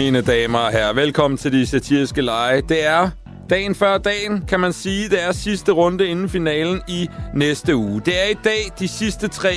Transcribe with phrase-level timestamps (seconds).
[0.00, 2.62] Mine damer og herrer, velkommen til de satiriske lege.
[2.68, 3.10] Det er
[3.50, 5.08] dagen før dagen, kan man sige.
[5.08, 8.02] Det er sidste runde inden finalen i næste uge.
[8.04, 9.54] Det er i dag, de sidste tre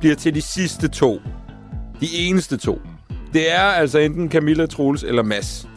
[0.00, 1.20] bliver til de sidste to.
[2.00, 2.80] De eneste to.
[3.32, 5.68] Det er altså enten Camilla, Troels eller Mass.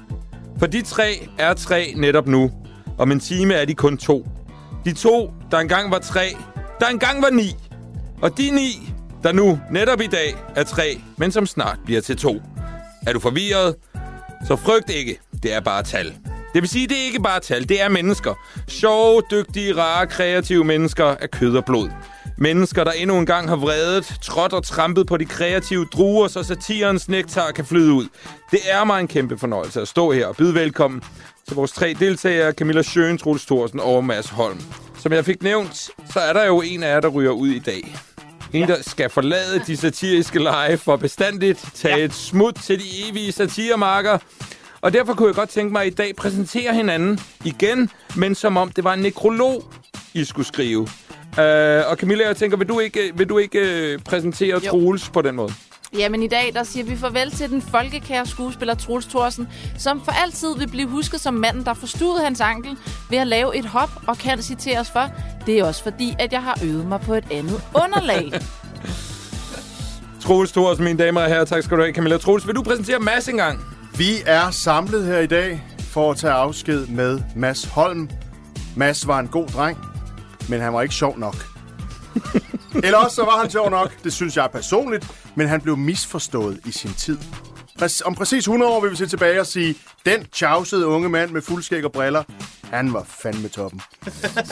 [0.60, 2.52] For de tre er tre netop nu.
[2.98, 4.28] Om en time er de kun to.
[4.86, 6.26] De to, der engang var tre,
[6.80, 7.56] der engang var ni.
[8.22, 12.18] Og de ni, der nu netop i dag er tre, men som snart bliver til
[12.18, 12.42] to.
[13.08, 13.76] Er du forvirret?
[14.48, 15.20] Så frygt ikke.
[15.44, 16.06] Det er bare tal.
[16.54, 17.70] Det vil sige, det er ikke bare tal.
[17.70, 18.34] Det er mennesker.
[18.68, 21.90] Sjove, dygtige, rare, kreative mennesker af kød og blod.
[22.38, 26.44] Mennesker, der endnu en gang har vredet, trådt og trampet på de kreative druer, så
[26.44, 28.08] satirens nektar kan flyde ud.
[28.52, 31.02] Det er mig en kæmpe fornøjelse at stå her og byde velkommen
[31.48, 34.62] til vores tre deltagere, Camilla Sjøen, Troels Thorsen og Mads Holm.
[35.00, 35.76] Som jeg fik nævnt,
[36.14, 37.96] så er der jo en af jer, der ryger ud i dag.
[38.54, 38.66] En, ja.
[38.66, 42.04] der skal forlade de satiriske lege for bestandigt, tage ja.
[42.04, 44.18] et smut til de evige satiremarker.
[44.82, 48.58] Og derfor kunne jeg godt tænke mig at i dag præsentere hinanden igen, men som
[48.58, 49.64] om det var en nekrolog,
[50.14, 50.82] I skulle skrive.
[51.38, 54.70] Uh, og Camilla, jeg tænker, vil du ikke, vil du ikke uh, præsentere jo.
[54.70, 55.54] Troels på den måde?
[55.98, 60.12] Jamen i dag, der siger vi farvel til den folkekære skuespiller Troels Thorsen, som for
[60.12, 62.78] altid vil blive husket som manden, der forstod hans ankel
[63.10, 65.10] ved at lave et hop og kan citeres for.
[65.46, 68.32] Det er også fordi, at jeg har øvet mig på et andet underlag.
[70.22, 71.46] Troels Thorsen, mine damer og herrer.
[71.46, 72.18] Tak skal du have, Camilla.
[72.18, 73.60] Troels, vil du præsentere Mads engang?
[73.98, 78.10] Vi er samlet her i dag for at tage afsked med Mads Holm.
[78.76, 79.78] Mads var en god dreng,
[80.50, 81.36] men han var ikke sjov nok.
[82.84, 86.60] Eller også så var han sjov nok, det synes jeg personligt, men han blev misforstået
[86.66, 87.18] i sin tid.
[88.06, 91.42] Om præcis 100 år vil vi se tilbage og sige, den tjavsede unge mand med
[91.42, 92.24] fuldskæg og briller,
[92.64, 93.82] han var fandme toppen.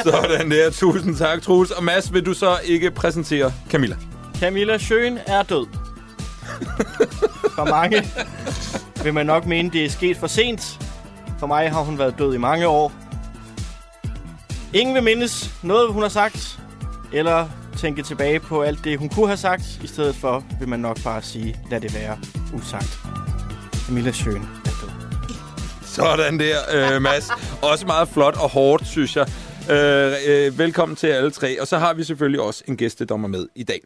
[0.03, 0.71] Sådan der.
[0.71, 1.71] Tusind tak, Troels.
[1.71, 3.97] Og Mads, vil du så ikke præsentere Camilla?
[4.39, 5.67] Camilla Schøen er død.
[7.55, 8.07] For mange
[9.03, 10.79] vil man nok mene, det er sket for sent.
[11.39, 12.91] For mig har hun været død i mange år.
[14.73, 16.59] Ingen vil mindes noget, hun har sagt,
[17.11, 19.79] eller tænke tilbage på alt det, hun kunne have sagt.
[19.83, 22.17] I stedet for vil man nok bare sige, lad det være
[22.53, 22.99] usagt.
[23.85, 24.89] Camilla Schøen er død.
[25.81, 27.29] Sådan der, øh, Mads.
[27.61, 29.27] Også meget flot og hårdt, synes jeg.
[29.71, 31.61] Øh, øh, velkommen til alle tre.
[31.61, 33.79] Og så har vi selvfølgelig også en gæstedommer med i dag.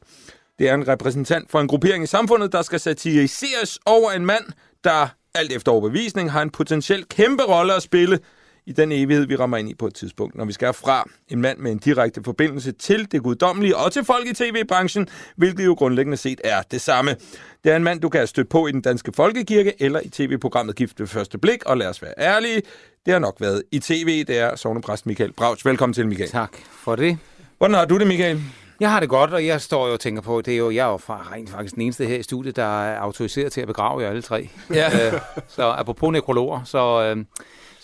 [0.60, 4.44] Det er en repræsentant for en gruppering i samfundet, der skal satiriseres over en mand,
[4.84, 8.20] der alt efter overbevisning har en potentiel kæmpe rolle at spille
[8.68, 11.42] i den evighed, vi rammer ind i på et tidspunkt, når vi skal fra en
[11.42, 15.74] mand med en direkte forbindelse til det guddommelige og til folk i tv-branchen, hvilket jo
[15.74, 17.16] grundlæggende set er det samme.
[17.64, 20.76] Det er en mand, du kan stødt på i den danske folkekirke eller i tv-programmet
[20.76, 22.62] Gift ved første blik, og lad os være ærlige,
[23.06, 24.26] det har nok været i tv.
[24.28, 25.66] Det er sovnepræst Michael Brauch.
[25.66, 26.30] Velkommen til, Michael.
[26.30, 27.18] Tak for det.
[27.58, 28.42] Hvordan har du det, Michael?
[28.80, 30.88] Jeg har det godt, og jeg står jo og tænker på, det er jo, jeg
[30.88, 34.02] er jo rent faktisk den eneste her i studiet, der er autoriseret til at begrave
[34.02, 34.50] jer alle tre.
[34.74, 35.14] Ja.
[35.14, 37.26] øh, så apropos nekrologer, så, øh,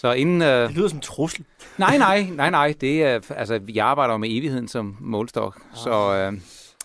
[0.04, 0.42] så inden...
[0.42, 1.46] Øh, Det lyder som en trussel.
[1.78, 6.14] nej, nej, nej, nej, det er, altså, jeg arbejder med evigheden som målstok, så...
[6.16, 6.34] Øh,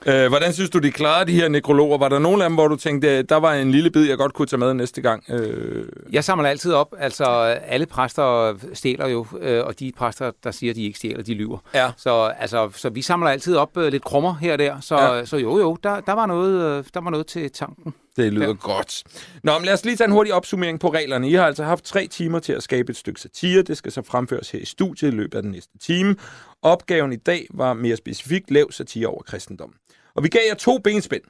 [0.07, 1.99] Øh, hvordan synes du, de klarede de her nekrologer?
[1.99, 4.35] Var der nogen af dem, hvor du tænkte, der var en lille bid, jeg godt
[4.35, 5.25] kunne tage med næste gang?
[5.31, 6.95] Øh, Jeg samler altid op.
[6.99, 7.25] Altså,
[7.67, 11.35] alle præster stjæler jo, øh, og de præster, der siger, at de ikke stjæler, de
[11.35, 11.59] lyver.
[11.75, 11.91] Ja.
[11.97, 14.81] Så, altså, så vi samler altid op øh, lidt krummer her og der.
[14.81, 15.25] Så, Ja.
[15.25, 17.95] så jo, jo, der, der, var noget, øh, der var noget til tanken.
[18.19, 18.53] Det lyder ja.
[18.53, 19.05] Godt.
[19.43, 21.31] Nå, men lad os lige tage en hurtig opsummering på reglerne.
[21.31, 23.63] I har altså haft tre timer til at skabe et stykke satire.
[23.63, 26.17] Det skal så fremføres her i studiet i løbet af den næste time.
[26.63, 29.75] Opgaven i dag var mere specifikt lav satire over kristendom.
[30.15, 31.23] Og vi gav jer to benspænd.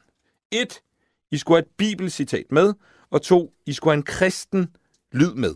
[0.52, 0.80] Et,
[1.30, 2.74] I skulle have et bibelcitat med,
[3.10, 4.68] og to, I skulle have en kristen
[5.12, 5.54] lyd med.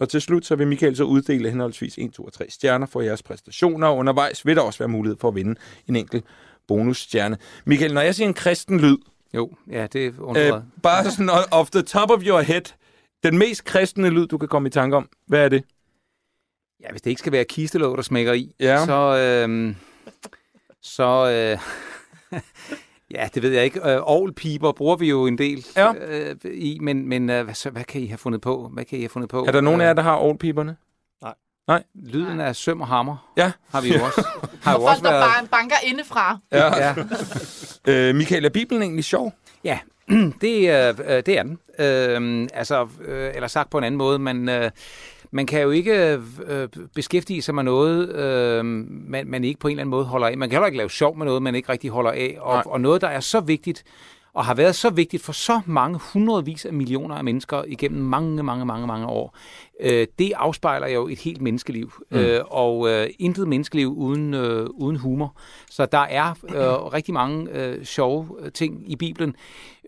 [0.00, 3.00] Og til slut så vil Michael så uddele henholdsvis 1, 2 og 3 stjerner for
[3.00, 5.54] jeres præstationer, og undervejs vil der også være mulighed for at vinde
[5.86, 6.24] en enkelt
[6.68, 7.36] bonusstjerne.
[7.64, 8.96] Michael, når jeg siger en kristen lyd,
[9.34, 12.62] Jo, ja, det undrer Øh, bare sådan off the top of your head.
[13.22, 15.08] Den mest kristne lyd, du kan komme i tanke om.
[15.26, 15.64] Hvad er det?
[16.82, 18.84] Ja, hvis det ikke skal være kistelåg, der smækker i, Ja.
[18.86, 19.18] så...
[19.48, 19.74] Øh,
[20.82, 21.04] så
[22.32, 22.40] øh,
[23.16, 23.90] ja, det ved jeg ikke.
[23.94, 25.92] Øh, Ovlpiber bruger vi jo en del Ja.
[25.94, 28.70] øh, i, men, men øh, hvad, så, hvad kan I have fundet på?
[28.72, 29.44] Hvad kan I have fundet på?
[29.44, 30.76] Er der nogen af Øh, jer, der har ovlpiberne?
[31.94, 33.52] Lyden af søm og hammer Ja.
[33.72, 34.26] har vi jo også.
[34.62, 35.24] har jo Og folk, også der været...
[35.24, 36.38] bare banker indefra.
[36.52, 36.76] Ja.
[36.86, 36.94] Ja,
[38.08, 39.32] Øh, Michael, er Bibelen egentlig sjov?
[39.64, 39.78] ja.
[40.40, 41.58] det, er, øh, det er den.
[41.78, 44.70] Øh, altså, øh, eller sagt på en anden måde, man, øh,
[45.30, 49.72] man kan jo ikke øh, beskæftige sig med noget, øh, man, man ikke på en
[49.72, 50.38] eller anden måde holder af.
[50.38, 52.32] Man kan heller ikke lave sjov med noget, man ikke rigtig holder af.
[52.36, 52.40] Nej.
[52.56, 53.84] Og, og noget, der er så vigtigt,
[54.32, 58.42] og har været så vigtigt for så mange hundredvis af millioner af mennesker igennem mange,
[58.42, 59.36] mange, mange, mange år,
[59.80, 61.92] øh, det afspejler jo et helt menneskeliv.
[62.10, 62.18] Mm.
[62.18, 65.36] Øh, og øh, intet menneskeliv uden, øh, uden humor.
[65.70, 69.34] Så der er øh, rigtig mange øh, sjove ting i Bibelen.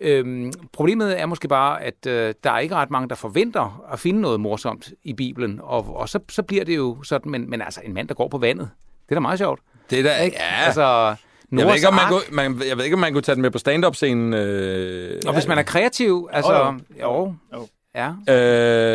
[0.00, 4.00] Øhm, problemet er måske bare, at øh, der er ikke ret mange, der forventer at
[4.00, 5.60] finde noget morsomt i Bibelen.
[5.62, 8.28] Og, og så, så bliver det jo sådan, men, men altså en mand, der går
[8.28, 8.70] på vandet,
[9.08, 9.60] det er da meget sjovt.
[9.90, 10.36] Det er da, Ikke?
[10.36, 10.64] ja.
[10.64, 11.14] Altså,
[11.58, 13.42] jeg ved, ikke, om man kunne, man, jeg ved ikke, om man kunne tage den
[13.42, 14.34] med på stand-up-scenen.
[14.34, 16.52] Øh, Og hvis man er kreativ, altså...
[16.52, 17.66] Jo, Jo, Jo.
[17.94, 18.08] ja.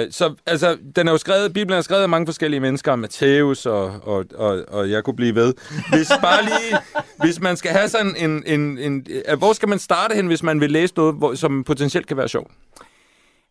[0.03, 3.65] Øh, så altså, den er jo skrevet, Bibelen er skrevet af mange forskellige mennesker, Matthæus
[3.65, 5.53] og, og, og, og jeg kunne blive ved.
[5.93, 6.77] Hvis bare lige,
[7.19, 10.43] hvis man skal have sådan en, en, en øh, hvor skal man starte hen, hvis
[10.43, 12.51] man vil læse noget, hvor, som potentielt kan være sjovt?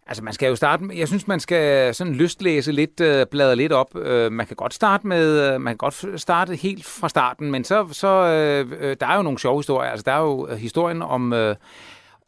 [0.07, 3.57] Altså, man skal jo starte med, jeg synes, man skal sådan lystlæse lidt, øh, bladre
[3.57, 3.97] lidt op.
[3.97, 7.65] Øh, man kan godt starte med, øh, man kan godt starte helt fra starten, men
[7.65, 9.91] så, så øh, øh, der er jo nogle sjove historier.
[9.91, 11.57] Altså, der er jo øh, historien om, øh,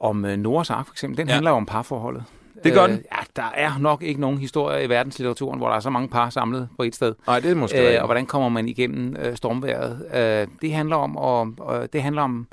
[0.01, 1.19] om øh, Noahs Ark, for eksempel.
[1.19, 1.33] Den Ja.
[1.35, 2.25] handler jo om parforholdet.
[2.65, 3.03] Det gør Øh, den.
[3.13, 6.31] Ja, der er nok ikke nogen historie i verdenslitteraturen, hvor der er så mange par
[6.31, 7.15] samlet på et sted.
[7.27, 10.07] Nej, det er måske Øh, og hvordan kommer man igennem øh, stormværet?
[10.15, 12.47] Øh, det handler om, og, og det handler om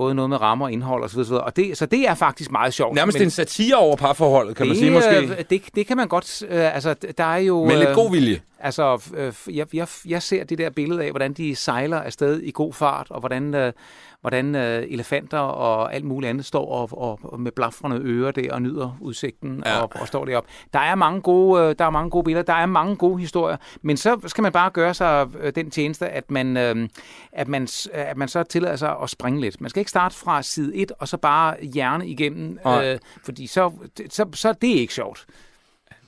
[0.00, 1.18] både noget med rammer og indhold osv.
[1.18, 1.32] osv.
[1.32, 2.94] Og det, så det er faktisk meget sjovt.
[2.94, 5.16] Nærmest Men en satire over parforholdet, kan man det, sige måske.
[5.16, 6.42] øh, Det, det kan man godt...
[6.48, 7.64] Øh, altså, der er jo...
[7.64, 8.40] Med lidt øh, god vilje.
[8.60, 12.50] Altså, øh, jeg, jeg, jeg ser det der billede af, hvordan de sejler afsted i
[12.54, 13.72] god fart, og hvordan, øh,
[14.20, 18.52] hvordan øh, elefanter og alt muligt andet står og, og, og med blafrende ører der
[18.52, 19.80] og nyder udsigten Ja.
[19.80, 20.50] og, og står deroppe.
[20.72, 23.56] Der er, mange gode, øh, der er mange gode billeder, der er mange gode historier,
[23.82, 26.88] men så skal man bare gøre sig øh, den tjeneste, at man, øh,
[27.32, 29.60] at, man, at man så tillader sig at springe lidt.
[29.60, 33.72] Man skal ikke starte fra side 1 og så bare hjerne igennem, øh, fordi så,
[34.10, 35.26] så, så det er ikke sjovt.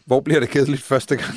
[0.06, 1.34] Hvor bliver det kedeligt første gang,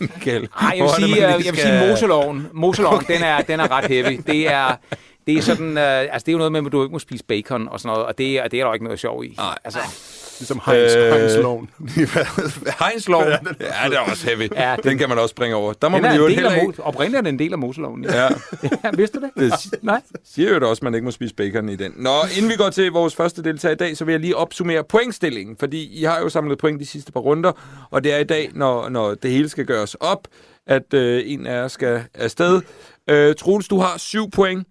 [0.00, 0.48] Michael?
[0.62, 2.46] Nej, jeg vil det, sige, man øh, jeg vil skal- sige Moseloven.
[2.52, 3.14] Moseloven, okay.
[3.14, 4.20] den, er, den er ret heavy.
[4.26, 4.76] Det er,
[5.26, 7.24] det er sådan, øh, altså det er jo noget med, at du ikke må spise
[7.24, 9.34] bacon og sådan noget, og det er, det er der jo ikke noget sjov i.
[9.38, 9.58] Nej.
[9.64, 9.78] Altså,
[10.38, 11.70] Ligesom Heinz, Øh, Heinz Loven.
[12.84, 13.22] Heinz Lov.
[13.22, 13.36] Ja,
[13.88, 14.48] det er også heavy.
[14.54, 15.72] Ja, Ja, den kan man også springe over.
[15.72, 16.82] Der må den man jo en del heller af ikke...
[16.82, 18.04] Oprindeligt er den en del af Moseloven.
[18.04, 18.22] Ja.
[18.22, 18.28] Ja,
[18.84, 18.90] ja.
[18.96, 19.52] Vidste du det?
[19.52, 20.00] det Nej.
[20.24, 21.92] siger jo da også, at man ikke må spise bacon i den.
[21.96, 24.84] Nå, inden vi går til vores første deltager i dag, så vil jeg lige opsummere
[24.84, 27.52] pointstillingen, fordi I har jo samlet point de sidste par runder,
[27.90, 30.28] og det er i dag, når, når det hele skal gøres op,
[30.66, 32.60] at øh, en af jer skal afsted.
[33.10, 34.66] Øh, Troels, du har syv point.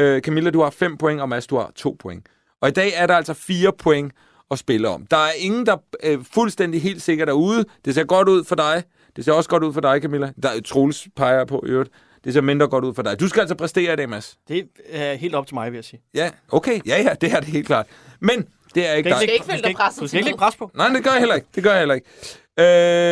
[0.00, 2.26] Øh, Camilla, du har fem point, og Mads, du har to point.
[2.60, 4.12] Og i dag er der altså fire point
[4.50, 5.06] at spille om.
[5.06, 7.64] Der er ingen, der er fuldstændig helt sikkert derude.
[7.84, 8.82] Det ser godt ud for dig.
[9.16, 10.32] Det ser også godt ud for dig, Camilla.
[10.42, 11.90] Der er Troels peger på i øvrigt.
[12.24, 13.20] Det ser mindre godt ud for dig.
[13.20, 14.38] Du skal altså præstere i dag, Mads.
[14.48, 16.00] Det er helt op til mig, vil jeg sige.
[16.14, 16.80] Ja, okay.
[16.86, 17.86] Ja, ja, det er det helt klart.
[18.20, 19.32] Men det er ikke Du dig.
[19.32, 20.70] ikke føle dig presset Du skal ikke lægge pres på.
[20.74, 21.46] Nej, det gør jeg heller ikke.
[21.54, 22.06] Det gør jeg heller ikke.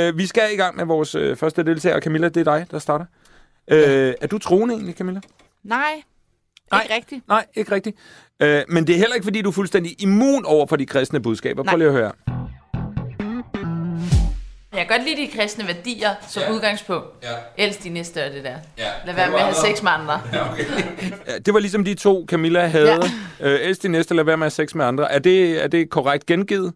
[0.09, 2.01] Øh, vi skal i gang med vores øh, første deltager.
[2.01, 3.05] Camilla, det er dig, der starter.
[3.71, 5.21] Øh, er du troende egentlig, Camilla?
[5.65, 6.03] Nej,
[6.71, 6.83] Nej.
[6.83, 7.29] ikke rigtigt.
[7.29, 7.97] Nej, ikke rigtigt.
[8.43, 11.21] Øh, men det er heller ikke, fordi du er fuldstændig immun over for de kristne
[11.21, 11.63] budskaber.
[11.63, 11.77] Prøv Nej.
[11.77, 12.13] lige at høre.
[14.73, 16.49] Jeg kan godt lide de kristne værdier som Ja.
[16.49, 16.55] ja.
[16.55, 17.07] udgangspunkt.
[17.23, 17.65] Ja.
[17.65, 18.57] Elsk de næste og det der.
[18.79, 18.85] Ja.
[19.07, 20.21] Lad være med at have sex med andre.
[21.29, 22.91] Ja, det var ligesom de to, Camilla havde.
[22.93, 22.99] Ja.
[23.41, 23.55] Ja.
[23.55, 25.13] Øh, elsk de næste, lad være med at have sex med andre.
[25.13, 26.73] Er det, er det korrekt gengivet?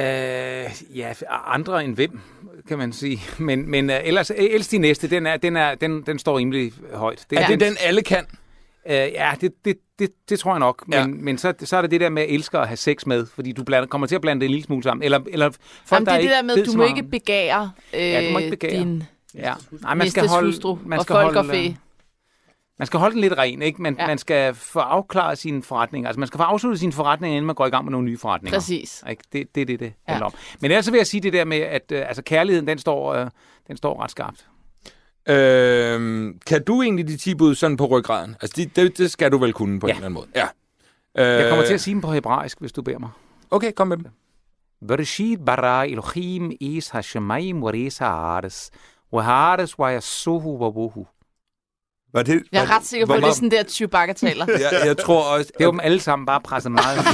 [0.00, 0.04] Øh,
[0.94, 1.12] ja,
[1.46, 2.20] andre end hvem,
[2.68, 3.22] kan man sige.
[3.38, 6.72] Men, men uh, ellers, ellers de næste, den, er, den, er, den, den står rimelig
[6.94, 7.24] højt.
[7.30, 8.26] Det, Er det den, alle kan?
[8.90, 10.88] Øh, ja, det, det, det, det tror jeg nok.
[10.88, 11.00] Men, Ja.
[11.00, 11.06] ja.
[11.06, 13.52] men så, så er det det der med at elske at have sex med, fordi
[13.52, 15.04] du blander, kommer til at blande det en lille smule sammen.
[15.04, 15.58] Eller, eller folk,
[15.92, 18.38] Jamen, det er det ikke der med, du må ikke begære, øh, Ja, du må
[18.38, 18.80] ikke begære.
[18.80, 19.02] din
[19.34, 19.54] Ja.
[19.82, 21.72] Nej, man skal holde, hustru man og skal folk og holde, fæ.
[22.78, 23.82] Man skal holde den lidt ren, ikke?
[23.82, 24.02] Man, ja.
[24.02, 24.06] Ja.
[24.06, 26.08] man skal få afklaret sine forretninger.
[26.08, 28.18] Altså, man skal få afsluttet sine forretninger, inden man går i gang med nogle nye
[28.18, 28.58] forretninger.
[28.58, 29.04] Præcis.
[29.10, 29.22] Ikke?
[29.32, 30.12] Det, det er det, det Ja.
[30.12, 30.32] handler om.
[30.60, 33.14] Men ellers så vil jeg sige det der med, at øh, altså, kærligheden, den står,
[33.14, 33.26] øh,
[33.68, 34.46] den står ret skarpt.
[35.30, 38.36] Øhm, kan du egentlig de 10 bud sådan på ryggraden?
[38.40, 39.92] Altså, det, det, det skal du vel kunne på ja.
[39.92, 40.26] en eller anden måde.
[40.34, 40.46] Ja.
[41.18, 43.10] Øh, jeg kommer øh, til at sige dem på hebraisk, hvis du beder mig.
[43.50, 44.06] Okay, kom med dem.
[44.88, 48.70] Bereshit bara Elohim is hashemayim warisa haaretz,
[49.12, 51.06] wa haaretz wa yasuhu wa wuhu.
[52.14, 54.46] Var det, Jeg var er ret sikker på, at det er sådan der Chewbacca taler.
[54.72, 55.52] Jeg, jeg tror også...
[55.58, 56.98] Det var dem alle sammen bare presset meget.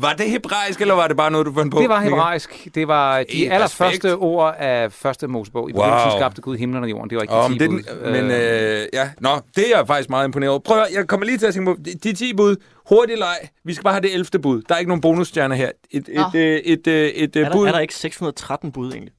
[0.00, 1.80] Var det hebraisk, eller var det bare noget, du fandt på?
[1.80, 2.68] det var hebraisk.
[2.74, 5.70] Det var de allerførste ord af første Mosebog.
[5.70, 5.82] I Wow.
[5.84, 7.10] begyndelsen skabte Gud himlen og jorden.
[7.10, 7.80] Det var ikke Åh, de men, 10 det, bud.
[7.88, 10.58] er den- men øh, ja, nå, det er jeg faktisk meget imponeret over.
[10.60, 12.56] Prøv at, jeg kommer lige til at tænke på, de, de 10 bud,
[12.88, 14.38] hurtig leg, vi skal bare have det 11.
[14.42, 14.62] bud.
[14.68, 15.70] Der er ikke nogen bonusstjerner her.
[15.90, 17.62] Et, et, et, et, et, et, Er et bud.
[17.62, 19.12] der, er der ikke 613 bud egentlig?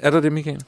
[0.00, 0.60] er der det, Michael?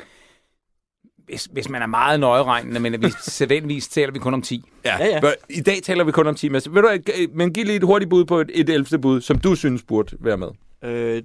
[1.26, 4.64] Hvis, hvis man er meget nøjeregnende, men vi sædvanligvis taler vi kun om 10.
[4.85, 5.21] Ja, ja.
[5.21, 6.75] Men I dag taler vi kun om 10 Mads.
[6.75, 8.99] Ved du, hvad, men giv lige et hurtigt bud på et, et 11.
[8.99, 10.49] bud, som du synes burde være med.
[10.85, 11.23] Øh,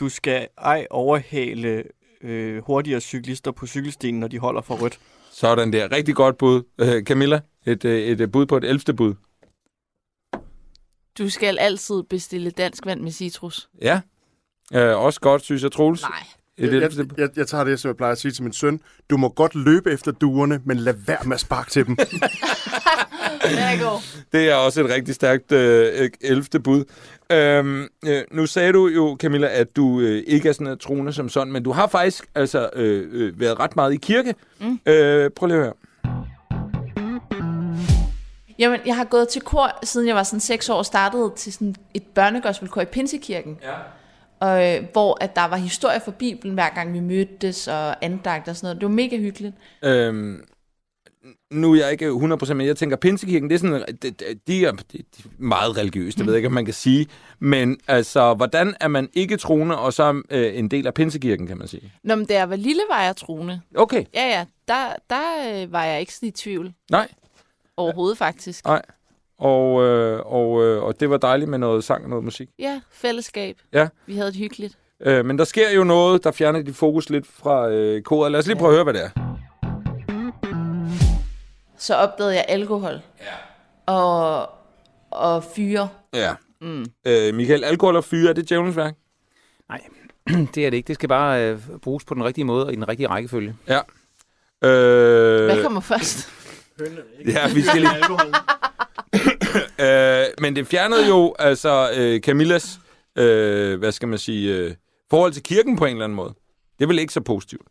[0.00, 1.84] du skal ej overhale
[2.22, 4.98] øh, hurtigere cyklister på cykelstien, når de holder for rødt.
[5.32, 5.92] Sådan der.
[5.92, 6.62] Rigtig godt bud.
[6.78, 8.94] Øh, Camilla, et, øh, et, et bud på et 11.
[8.96, 9.14] bud.
[11.18, 13.68] Du skal altid bestille dansk vand med citrus.
[13.82, 14.00] Ja.
[14.74, 16.02] Øh, også godt, synes jeg, Troels.
[16.02, 16.26] Nej.
[16.60, 18.80] Jeg, jeg, jeg, jeg tager det, som jeg plejer at sige til min søn.
[19.10, 21.96] Du må godt løbe efter duerne, men lad være med at sparke til dem.
[24.32, 26.60] Det er også et rigtig stærkt øh, 11.
[26.64, 26.84] bud.
[27.32, 31.12] Øhm, øh, nu sagde du jo, Camilla, at du øh, ikke er sådan en troende
[31.12, 34.34] som sådan, men du har faktisk altså øh, øh, været ret meget i kirke.
[34.60, 34.80] Mm.
[34.86, 35.72] Øh, prøv lige at høre.
[38.58, 41.74] Jamen, jeg har gået til kor, siden jeg var sådan 6 år, startede til sådan
[41.94, 43.58] et børnegospelkor i Pinsekirken.
[43.62, 43.74] Ja.
[44.40, 48.48] Og, øh, hvor at der var historier fra Bibelen, hver gang vi mødtes og andagt
[48.48, 48.80] og sådan noget.
[48.80, 49.54] Det var mega hyggeligt.
[49.84, 50.44] Øhm,
[51.50, 54.10] nu er jeg ikke 100%, men jeg tænker, Pinsekirken, det er sådan, de,
[54.46, 55.02] de, er, de er
[55.38, 57.06] meget religiøse, det ved jeg ikke, om man kan sige.
[57.38, 61.58] Men altså, hvordan er man ikke troende, og så øh, en del af Pinsekirken, kan
[61.58, 61.92] man sige?
[62.04, 63.60] Nå, men da jeg var lille, var jeg troende.
[63.76, 66.72] Okay, Ja, ja, der, der øh, var jeg ikke sådan i tvivl.
[66.90, 67.08] nej,
[67.76, 68.64] Overhovedet faktisk.
[68.64, 68.82] nej.
[69.40, 72.48] Og, øh, og, øh, og det var dejligt med noget sang og noget musik.
[72.58, 73.56] Ja, fællesskab.
[73.72, 73.88] Ja.
[74.06, 74.78] Vi havde det hyggeligt.
[75.02, 78.32] Øh, men der sker jo noget, der fjerner dit fokus lidt fra øh, koret.
[78.32, 79.10] Lad os lige prøve at høre, hvad det er.
[81.78, 82.92] Så opdagede jeg alkohol.
[83.20, 83.92] Ja.
[83.94, 84.48] Og,
[85.10, 85.88] og fyre.
[86.14, 86.34] Ja.
[86.60, 86.84] Mm.
[87.06, 88.94] Øh, Michael, alkohol og fyre, er det djævelens værk?
[89.68, 89.80] Nej,
[90.54, 90.86] det er det ikke.
[90.88, 93.56] Det skal bare øh, bruges på den rigtige måde og i den rigtige rækkefølge.
[93.68, 93.78] Ja.
[94.68, 96.28] Øh, Hvad kommer først?
[97.26, 97.90] Ja, vi skal lige...
[99.82, 102.80] øh, men det fjernede jo altså øh, Camillas,
[103.16, 104.74] øh, hvad skal man sige, øh,
[105.10, 106.34] forhold til kirken på en eller anden måde.
[106.78, 107.62] Det er vel ikke så positivt.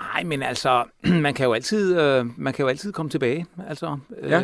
[0.00, 0.84] Nej, men altså,
[1.26, 3.46] man kan jo altid, øh, man kan jo altid komme tilbage.
[3.68, 4.42] Altså, øh, Ja.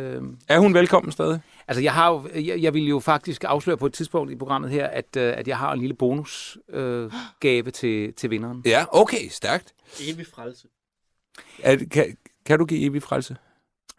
[0.49, 1.41] Er hun velkommen stadig?
[1.69, 4.71] altså jeg har jo, jeg, jeg vil jo faktisk afsløre på et tidspunkt i programmet
[4.71, 8.63] her, at, øh, at jeg har en lille bonusgave øh, gave til, til vinderen.
[8.67, 9.73] Ja, okay, stærkt.
[10.01, 10.67] Evig frelse.
[11.63, 12.17] Er, det- kan,
[12.47, 13.37] kan du give evig frelse?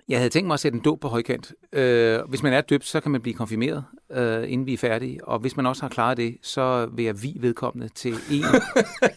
[0.09, 1.53] Jeg havde tænkt mig at sætte en dåb på højkant.
[1.74, 5.27] Øh, hvis man er døbt, så kan man blive konfirmeret, øh, inden vi er færdige.
[5.27, 8.43] Og hvis man også har klaret det, så vil jeg vi vedkommende til en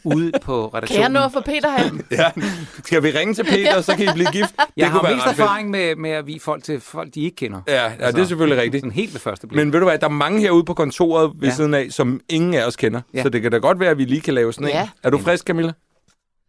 [0.14, 1.12] ude på Kan jeg redaktionen.
[1.12, 2.02] nå at få Peter hen?
[2.18, 2.30] Ja.
[2.84, 4.54] Skal vi ringe til Peter, så kan I blive gift?
[4.58, 7.20] Jeg det kunne har være mest erfaring med, med at vi folk til folk, de
[7.22, 7.60] ikke kender.
[7.68, 8.82] Ja, ja det er selvfølgelig rigtigt.
[8.82, 9.56] Sådan helt ved første blik.
[9.64, 11.54] Men ved du hvad, der er mange herude på kontoret ved ja.
[11.54, 13.00] Siden af, som ingen af os kender.
[13.14, 13.22] Ja.
[13.22, 14.74] Så det kan da godt være, at vi lige kan lave sådan en.
[14.74, 14.88] Ja.
[15.02, 15.72] Er du frisk, Camilla?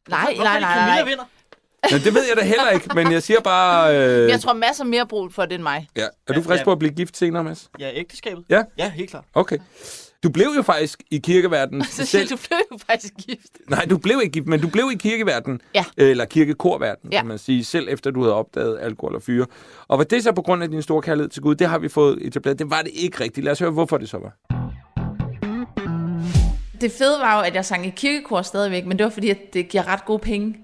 [0.09, 1.03] Nej, nej, det nej, Camilla nej.
[1.09, 1.23] vinder?
[1.91, 3.97] Men det ved jeg da heller ikke, men jeg siger bare...
[3.97, 5.87] Øh, Jeg tror masser mere brug for det end mig.
[5.97, 6.05] ja.
[6.27, 6.63] Er du frisk ja.
[6.63, 7.69] på at blive gift senere, Mads?
[7.79, 8.43] Ja, ægteskabet?
[8.49, 8.63] Ja.
[8.77, 9.23] Ja, helt klart.
[9.33, 9.57] Okay.
[10.23, 12.29] Du blev jo faktisk i kirkeverdenen Så selv.
[12.29, 13.47] du blev jo faktisk gift.
[13.69, 15.61] Nej, du blev ikke gift, men du blev i kirkeverdenen.
[15.75, 15.85] Ja.
[15.97, 17.19] Eller kirkekorverdenen, Ja.
[17.19, 19.45] kan man sige, selv efter du havde opdaget alkohol og fyre.
[19.87, 21.55] Og var det så på grund af din store kærlighed til Gud?
[21.55, 22.59] Det har vi fået etableret.
[22.59, 23.43] Det var det ikke rigtigt.
[23.43, 24.33] Lad os høre, hvorfor det så var.
[26.81, 29.37] Det fede var jo, at jeg sang i kirkekor stadigvæk, men det var fordi, at
[29.53, 30.55] det giver ret gode penge.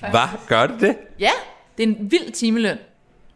[0.00, 0.28] Hvad?
[0.48, 0.96] Gør det det?
[1.20, 1.30] Ja,
[1.78, 2.78] det er en vild timeløn.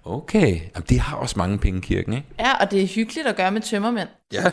[0.04, 0.46] Okay.
[0.74, 2.26] Jamen, de har også mange penge i kirken, ikke?
[2.38, 4.08] Ja, og det er hyggeligt at gøre med tømmermænd.
[4.32, 4.44] Ja.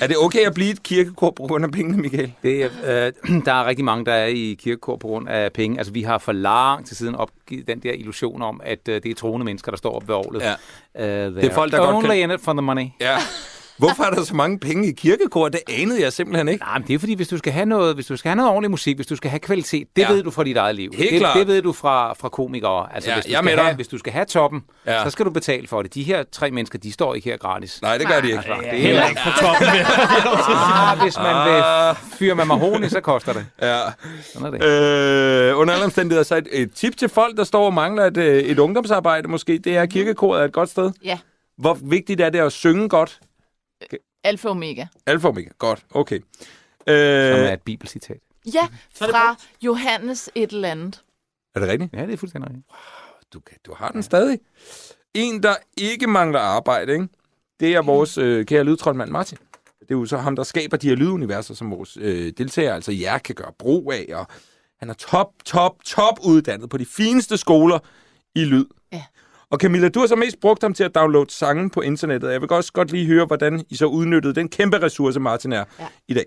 [0.00, 2.32] Er det okay at blive et kirkekor på grund af pengene, Michael?
[2.42, 3.12] Det er, øh,
[3.46, 5.78] der er rigtig mange, der er i kirkekor på grund af penge.
[5.78, 9.10] Altså, vi har for lang tid siden opgivet den der illusion om, at øh, det
[9.10, 10.42] er troende mennesker, der står op ved året.
[10.42, 11.28] Ja.
[11.28, 12.86] Uh, Det er folk, der godt only kan- in it for the money.
[13.00, 13.16] Ja.
[13.80, 15.48] Hvorfor er der så mange penge i kirkekor?
[15.48, 16.64] Det anede jeg simpelthen ikke.
[16.64, 18.50] Nej, men det er fordi, hvis du skal have noget, hvis du skal have noget
[18.50, 20.08] ordentlig musik, hvis du skal have kvalitet, det Ja.
[20.08, 20.14] ja.
[20.14, 20.90] ved du fra dit eget liv.
[20.94, 21.36] Helt det, klart.
[21.36, 22.94] det ved du fra, fra komikere.
[22.94, 24.92] Altså, Ja, hvis, du skal have, hvis du skal have toppen, Ja.
[24.92, 25.04] ja.
[25.04, 25.94] så skal du betale for det.
[25.94, 27.82] De her tre mennesker, de står ikke her gratis.
[27.82, 28.36] Nej, det gør de ikke.
[28.36, 29.68] Altså, det er Heller ikke på toppen.
[30.72, 31.62] Ah, hvis man vil
[32.18, 33.46] fyre med mahoni, så koster det.
[33.62, 33.78] Ja.
[34.32, 35.50] Sådan er det.
[35.50, 38.16] Øh, under alle omstændigheder, så et, et tip til folk, der står og mangler et,
[38.16, 40.90] øh, et ungdomsarbejde måske, det er, at kirkekoret er et godt sted.
[41.04, 41.18] Ja,
[41.58, 43.18] Hvor vigtigt er det at synge godt?
[44.24, 44.86] Alfa og omega.
[45.06, 45.48] Alfa og omega.
[45.58, 46.18] Godt, okay.
[46.20, 48.18] Som Øh, er et bibelcitat.
[48.54, 51.02] Ja, det fra Johannes et eller andet.
[51.54, 51.92] er det rigtigt?
[51.94, 52.66] Ja, det er fuldstændig rigtigt.
[53.32, 54.38] Du, kan- du har den stadig.
[55.14, 57.08] En, der ikke mangler arbejde, ikke?
[57.60, 59.38] det er vores øh, kære lydtroldmand Martin.
[59.80, 62.92] Det er jo så ham, der skaber de her lyduniverser, som vores øh, deltagere, altså
[62.92, 64.06] jer, kan gøre brug af.
[64.14, 64.26] Og
[64.78, 67.78] han er top, top, top uddannet på de fineste skoler
[68.34, 68.64] i lyd.
[69.50, 72.32] Og Camilla, du har så mest brugt ham til at downloade sange på internettet.
[72.32, 75.64] Jeg vil også godt lige høre, hvordan I så udnyttede den kæmpe ressource, Martin er
[75.80, 75.86] Ja.
[76.08, 76.24] i dag.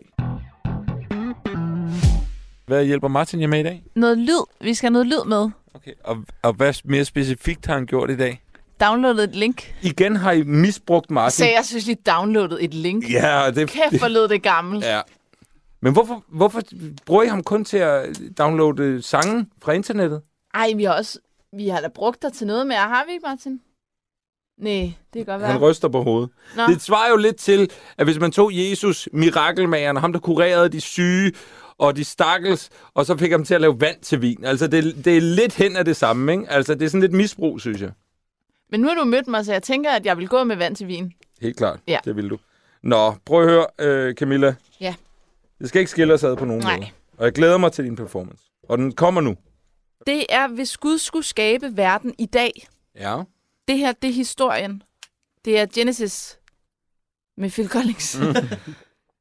[2.66, 3.84] Hvad hjælper Martin jer med i dag?
[3.96, 4.46] Noget lyd.
[4.62, 5.50] Vi skal have noget lyd med.
[5.74, 5.92] Okay.
[6.04, 8.44] Og, og hvad mere specifikt har han gjort i dag?
[8.82, 9.76] Downloadet et link.
[9.82, 11.38] Igen har I misbrugt Martin.
[11.38, 13.12] Så jeg synes lige downloadet et link.
[13.12, 14.86] Ja, det, Kæft, hvor lød det gammelt.
[14.86, 15.02] ja.
[15.82, 16.62] Men hvorfor, hvorfor
[17.06, 20.22] bruger I ham kun til at downloade sange fra internettet?
[20.54, 21.20] Ej, vi har også...
[21.58, 23.62] Vi har da brugt dig til noget mere, har vi ikke, Martin?
[24.58, 25.52] Nej, det kan godt være.
[25.52, 26.30] Han ryster på hovedet.
[26.56, 26.64] Nå.
[26.68, 30.82] Det svarer jo lidt til, at hvis man tog Jesus, mirakelmageren, ham der kurerede de
[30.82, 31.32] syge
[31.78, 34.46] og de stakkels, og så fik ham til at lave vand til vin.
[34.46, 36.50] Altså, det, det er lidt hen af det samme, ikke?
[36.50, 37.92] Altså, det er sådan lidt misbrug, synes jeg.
[38.72, 40.76] Men nu har du mødt mig, så jeg tænker, at jeg vil gå med vand
[40.76, 41.14] til vin.
[41.42, 41.80] Helt klart.
[41.88, 42.00] Ja.
[42.06, 42.38] Det vil du.
[42.84, 44.56] Nå, prøv at høre, øh, Camilla.
[44.82, 44.96] Ja.
[45.60, 46.78] Det skal ikke skille os ad på nogen Nej.
[46.78, 46.88] måde.
[47.18, 48.44] Og jeg glæder mig til din performance.
[48.70, 49.36] Og den kommer nu.
[50.08, 52.68] Det er, hvis Gud skulle skabe verden i dag.
[52.96, 53.22] Ja.
[53.68, 54.84] Det her, det er historien.
[55.46, 56.40] Det er Genesis
[57.38, 58.12] med Phil Collins.
[58.22, 58.60] det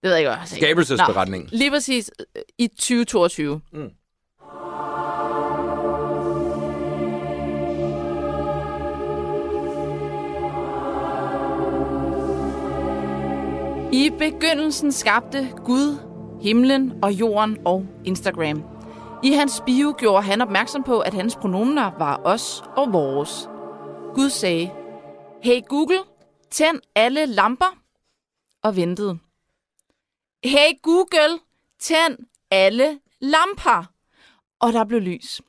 [0.02, 0.46] ved jeg ikke, hvad.
[0.46, 1.48] Skabelsesberetningen.
[1.52, 3.60] Nå, lige præcis øh, i 2022.
[3.72, 3.90] Mm.
[13.92, 15.98] I begyndelsen skabte Gud
[16.42, 18.71] himlen og jorden og Instagram.
[19.24, 23.48] I hans bio gjorde han opmærksom på, at hans pronomener var os og vores.
[24.14, 24.72] Gud sagde,
[25.42, 25.98] Hey Google,
[26.50, 27.78] tænd alle lamper,
[28.62, 29.18] og ventede.
[30.44, 31.38] Hey Google,
[31.80, 32.18] tænd
[32.50, 33.84] alle lamper,
[34.60, 35.40] og der blev lys.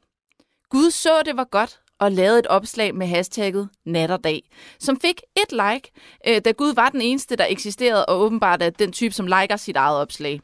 [0.70, 4.50] Gud så, det var godt, og lavede et opslag med hashtagget nat og dag,
[4.80, 5.92] som fik et like,
[6.28, 9.58] øh, da Gud var den eneste, der eksisterede, og åbenbart er den type, som liker
[9.58, 10.42] sit eget opslag.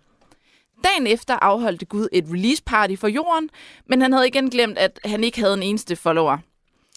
[0.84, 3.50] Dagen efter afholdte Gud et release party for jorden,
[3.86, 6.38] men han havde igen glemt, at han ikke havde en eneste follower.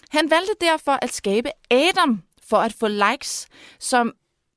[0.09, 3.47] Han valgte derfor at skabe Adam for at få likes,
[3.79, 4.13] som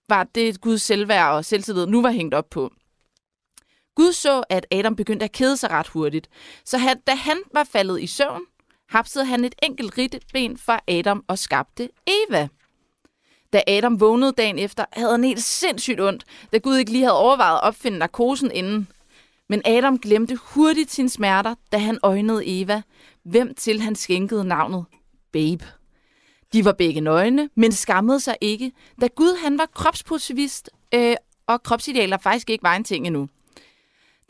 [0.09, 2.73] var det Guds selvværd og selvtillid nu var hængt op på.
[3.95, 6.29] Gud så, at Adam begyndte at kede sig ret hurtigt,
[6.65, 8.43] så han, da han var faldet i søvn,
[8.89, 12.49] hapsede han et enkelt ben fra Adam og skabte Eva.
[13.53, 17.19] Da Adam vågnede dagen efter, havde han helt sindssygt ondt, da Gud ikke lige havde
[17.19, 18.89] overvejet at opfinde narkosen inden.
[19.49, 22.83] Men Adam glemte hurtigt sine smerter, da han øjnede Eva,
[23.25, 24.85] hvem til han skænkede navnet
[25.33, 25.65] Babe.
[26.53, 31.63] De var begge nøgne, men skammede sig ikke, da Gud han var kropspositivist, øh, og
[31.63, 33.29] kropsidealer faktisk ikke var en ting endnu.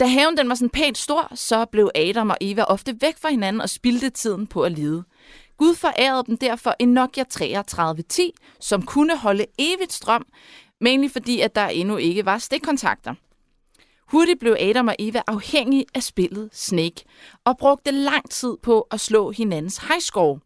[0.00, 3.30] Da haven den var sådan pænt stor, så blev Adam og Eva ofte væk fra
[3.30, 5.04] hinanden og spildte tiden på at lide.
[5.56, 10.26] Gud forærede dem derfor en Nokia 3310, som kunne holde evigt strøm,
[10.80, 13.14] mainly fordi, at der endnu ikke var stikkontakter.
[14.10, 17.04] Hurtigt blev Adam og Eva afhængige af spillet Snake,
[17.44, 20.40] og brugte lang tid på at slå hinandens highscore.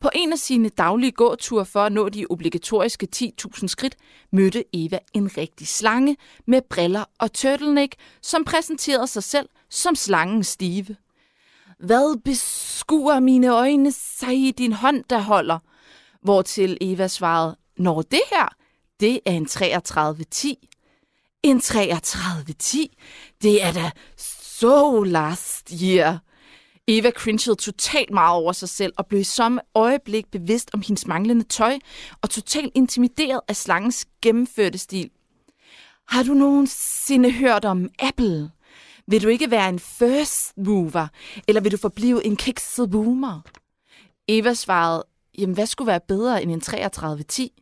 [0.00, 3.96] På en af sine daglige gåture for at nå de obligatoriske 10.000 skridt,
[4.32, 10.44] mødte Eva en rigtig slange med briller og turtleneck, som præsenterede sig selv som slangen
[10.44, 10.96] Steve.
[11.78, 15.58] Hvad beskuer mine øjne sig i din hånd, der holder?
[16.22, 18.48] Hvortil Eva svarede, når det her,
[19.00, 20.68] det er en 3310.
[21.42, 22.96] En 3310?
[23.42, 26.18] Det er da so last year.
[26.86, 31.06] Eva cringede totalt meget over sig selv og blev i samme øjeblik bevidst om hendes
[31.06, 31.78] manglende tøj
[32.22, 35.10] og totalt intimideret af slangens gennemførte stil.
[36.08, 38.50] Har du nogensinde hørt om Apple?
[39.06, 41.06] Vil du ikke være en first mover,
[41.48, 43.40] eller vil du forblive en kikset boomer?
[44.28, 45.04] Eva svarede,
[45.38, 47.59] jamen hvad skulle være bedre end en 3310?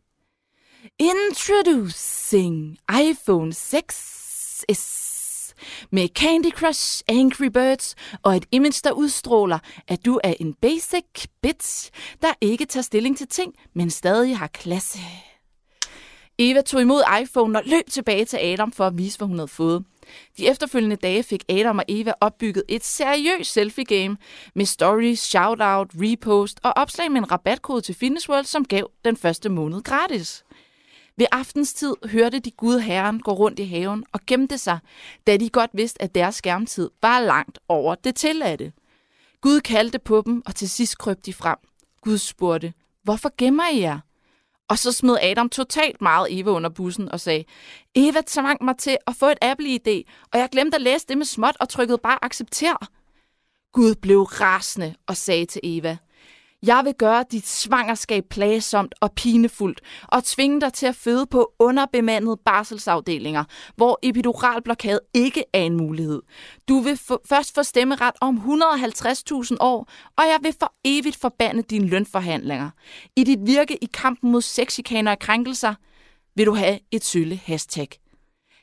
[1.01, 5.53] Introducing iPhone 6s
[5.91, 11.27] med Candy Crush, Angry Birds og et image, der udstråler, at du er en basic
[11.41, 14.99] bitch, der ikke tager stilling til ting, men stadig har klasse.
[16.39, 19.47] Eva tog imod iPhone og løb tilbage til Adam for at vise, hvad hun havde
[19.47, 19.83] fået.
[20.37, 24.17] De efterfølgende dage fik Adam og Eva opbygget et seriøst selfie-game
[24.55, 29.17] med stories, shoutout, repost og opslag med en rabatkode til Fitness World, som gav den
[29.17, 30.43] første måned gratis.
[31.19, 34.79] Ved aftenstid hørte de Gud Herren gå rundt i haven og gemte sig,
[35.27, 38.73] da de godt vidste, at deres skærmtid var langt over det tilladte.
[39.41, 41.57] Gud kaldte på dem, og til sidst krøb de frem.
[42.01, 43.99] Gud spurgte, hvorfor gemmer I jer?
[44.69, 47.43] Og så smed Adam totalt meget Eva under bussen og sagde,
[47.95, 50.03] Eva tvang mig til at få et Apple-ID,
[50.33, 52.87] og jeg glemte at læse det med småt og trykkede bare accepter.
[53.73, 55.97] Gud blev rasende og sagde til Eva,
[56.63, 61.51] jeg vil gøre dit svangerskab plagsomt og pinefuldt, og tvinge dig til at føde på
[61.59, 63.43] underbemandede barselsafdelinger,
[63.75, 66.21] hvor epiduralblokade ikke er en mulighed.
[66.67, 71.63] Du vil f- først få stemmeret om 150.000 år, og jeg vil for evigt forbande
[71.63, 72.69] dine lønforhandlinger.
[73.15, 75.73] I dit virke i kampen mod sexikaner og krænkelser
[76.35, 77.87] vil du have et sølle hashtag.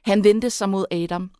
[0.04, 1.30] Han vendte sig mod Adam.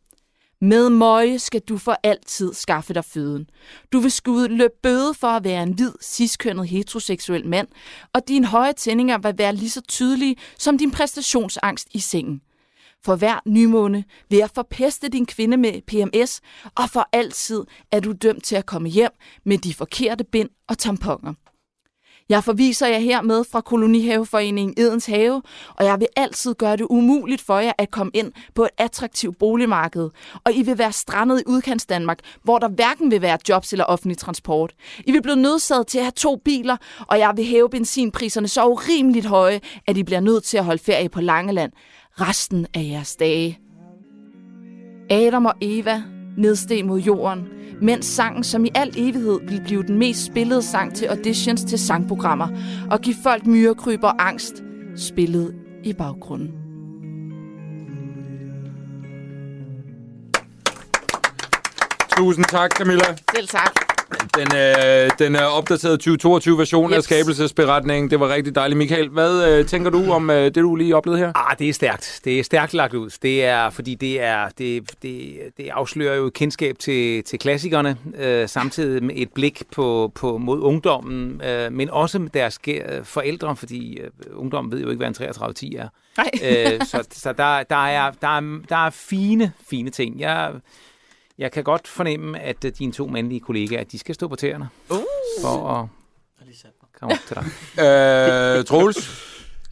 [0.61, 3.49] Med møje skal du for altid skaffe dig føden.
[3.91, 7.67] Du vil skulle løbe bøde for at være en hvid, ciskønnet heteroseksuel mand,
[8.13, 12.41] og dine høje tændinger vil være lige så tydelige som din præstationsangst i sengen.
[13.05, 16.41] For hver nymåne vil jeg forpeste din kvinde med PMS,
[16.75, 19.11] og for altid er du dømt til at komme hjem
[19.45, 21.33] med de forkerte bind og tamponer.
[22.29, 25.41] Jeg forviser jer hermed fra Kolonihaveforeningen Edens Have,
[25.75, 29.37] og jeg vil altid gøre det umuligt for jer at komme ind på et attraktivt
[29.37, 30.09] boligmarked.
[30.43, 33.85] Og I vil være strandet i udkants Danmark, hvor der hverken vil være jobs eller
[33.85, 34.73] offentlig transport.
[35.05, 38.65] I vil blive nødsaget til at have to biler, og jeg vil hæve benzinpriserne så
[38.65, 41.71] urimeligt høje, at I bliver nødt til at holde ferie på Langeland
[42.21, 43.59] resten af jeres dage.
[45.09, 46.03] Adam og Eva
[46.37, 47.47] nedsteg mod jorden,
[47.81, 51.79] mens sangen som i al evighed vil blive den mest spillede sang til auditions til
[51.79, 52.47] sangprogrammer
[52.91, 54.63] og give folk myrekryb og angst
[54.95, 56.51] spillet i baggrunden.
[62.17, 63.05] Tusind tak, Camilla.
[63.35, 63.96] Selv tak.
[64.11, 67.05] Den, øh, den er opdateret 2022-version af Jeps.
[67.05, 68.11] skabelsesberetningen.
[68.11, 68.77] Det var rigtig dejligt.
[68.77, 71.31] Michael, hvad øh, tænker du om øh, det, du lige oplevede her?
[71.35, 72.21] Ah, det er stærkt.
[72.25, 73.09] Det er stærkt lagt ud.
[73.21, 78.49] Det er, fordi det, er, det, det, det afslører jo kendskab til, til klassikerne, øh,
[78.49, 83.55] samtidig med et blik på, på mod ungdommen, øh, men også med deres øh, forældre,
[83.55, 85.87] fordi øh, ungdommen ved jo ikke, hvad en 3310 er.
[86.17, 86.29] Nej.
[86.43, 90.19] øh, så så der, der, er, der, er, der er fine, fine ting.
[90.19, 90.51] Jeg,
[91.37, 94.69] jeg kan godt fornemme, at øh, dine to mandlige kollegaer, de skal stå på tæerne
[94.89, 94.97] Uh.
[95.41, 95.87] for at
[96.99, 97.45] komme op til dig.
[98.59, 99.09] Øh, Troels,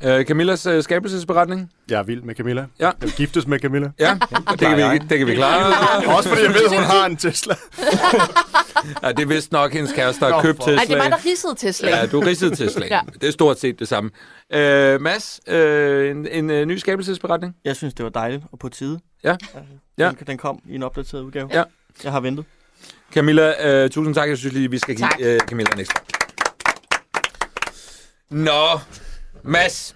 [0.03, 1.71] øh, Camillas øh, skabelsesberetning?
[1.89, 2.65] Jeg er vild med Camilla.
[2.79, 2.85] Ja.
[2.85, 3.91] Jeg vil giftes med Camilla.
[3.99, 4.17] Ja,
[4.51, 6.15] det kan, vi, det kan vi klare.
[6.17, 7.55] Også fordi jeg ved, hun har en Tesla.
[9.03, 10.97] Ja, det er vist nok hendes kæreste, der har købt for- Ej, det Tesla.
[10.97, 11.97] var der ridsede Tesla.
[11.99, 12.85] Ja, du ridsede Tesla.
[12.91, 12.99] Ja.
[13.21, 14.09] Det er stort set det samme.
[14.53, 17.55] Øh, Mads, øh, en, en øh, ny skabelsesberetning?
[17.65, 18.99] Jeg synes, det var dejligt og på tide.
[19.23, 19.31] Ja.
[19.31, 19.61] Øh,
[19.97, 20.09] Ja.
[20.09, 21.49] Den, den kom i en opdateret udgave.
[21.53, 21.63] Ja.
[22.03, 22.45] Jeg har ventet.
[23.13, 24.29] Camilla, øh, tusind tak.
[24.29, 25.19] Jeg synes lige, vi skal give Tak.
[25.21, 25.99] øh, Camilla en ekstra.
[28.29, 28.79] Nå,
[29.43, 29.95] Mads.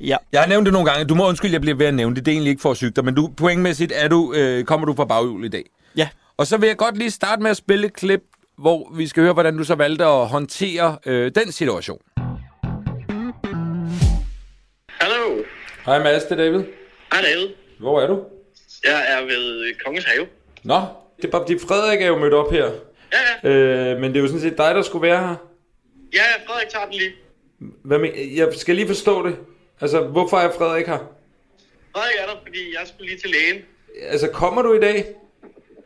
[0.00, 0.16] Ja.
[0.32, 1.04] Jeg har nævnt det nogle gange.
[1.04, 2.26] Du må undskylde, jeg bliver ved at nævne det.
[2.26, 4.86] Det er egentlig ikke for at syge dig, men du, pointmæssigt er du, øh, kommer
[4.86, 5.64] du fra baghjul i dag.
[5.96, 6.08] Ja.
[6.38, 8.22] Og så vil jeg godt lige starte med at spille et klip,
[8.58, 12.00] hvor vi skal høre, hvordan du så valgte at håndtere øh, den situation.
[14.88, 15.42] Hallo.
[15.86, 16.64] Hej Mads, det er David.
[17.12, 17.48] Hej David.
[17.78, 18.24] Hvor er du?
[18.84, 20.26] Jeg er ved Kongens Have.
[20.62, 20.80] Nå,
[21.16, 22.70] det er bare fordi Frederik er jo mødt op her.
[23.12, 23.48] Ja, ja.
[23.48, 25.36] Øh, men det er jo sådan set dig, der skulle være her.
[26.14, 27.12] Ja, Frederik tager den lige.
[27.58, 29.36] Hvad men, jeg skal lige forstå det.
[29.80, 30.98] Altså, hvorfor er Frederik her?
[31.92, 33.62] Frederik er der, fordi jeg skulle lige til lægen.
[34.02, 35.14] Altså, kommer du i dag?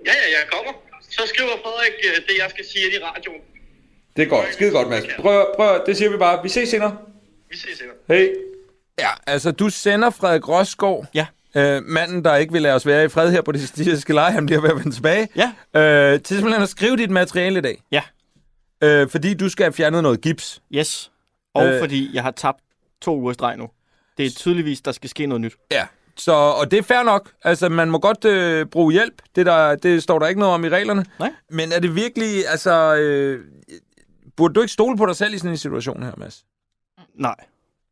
[0.07, 0.73] Ja, ja, jeg kommer.
[1.11, 3.41] Så skriver Frederik øh, det, jeg skal sige i radioen.
[4.17, 4.53] Det er godt.
[4.53, 5.05] Skide godt, Mads.
[5.19, 6.43] Prøv, prøv, det siger vi bare.
[6.43, 6.97] Vi ses senere.
[7.51, 7.95] Vi ses senere.
[8.09, 8.33] Hej.
[8.99, 11.07] Ja, altså, du sender Frederik Rosgaard.
[11.15, 11.27] Ja.
[11.57, 14.33] Øh, manden, der ikke vil lade os være i fred her på det statistiske leje,
[14.33, 15.29] han bliver ved at vende tilbage.
[15.37, 15.81] Ja.
[15.81, 17.83] Øh, til simpelthen at skrive dit materiale i dag.
[17.93, 18.03] Ja.
[18.83, 20.63] Øh, fordi du skal have fjernet noget gips.
[20.75, 21.11] Yes.
[21.55, 21.81] Og Øh.
[21.81, 22.59] fordi jeg har tabt
[23.03, 23.69] to uger streg nu.
[24.19, 25.53] Det er tydeligvis, der skal ske noget nyt.
[25.73, 25.87] Ja.
[26.17, 27.31] Så, og det er fair nok.
[27.45, 29.23] Altså, man må godt øh, bruge hjælp.
[29.37, 31.05] Det, der, det står der ikke noget om i reglerne.
[31.19, 31.31] Nej.
[31.51, 32.95] Men er det virkelig, altså...
[32.97, 33.41] Øh,
[34.37, 36.45] burde du ikke stole på dig selv i sådan en situation her, Mads?
[37.15, 37.35] Nej,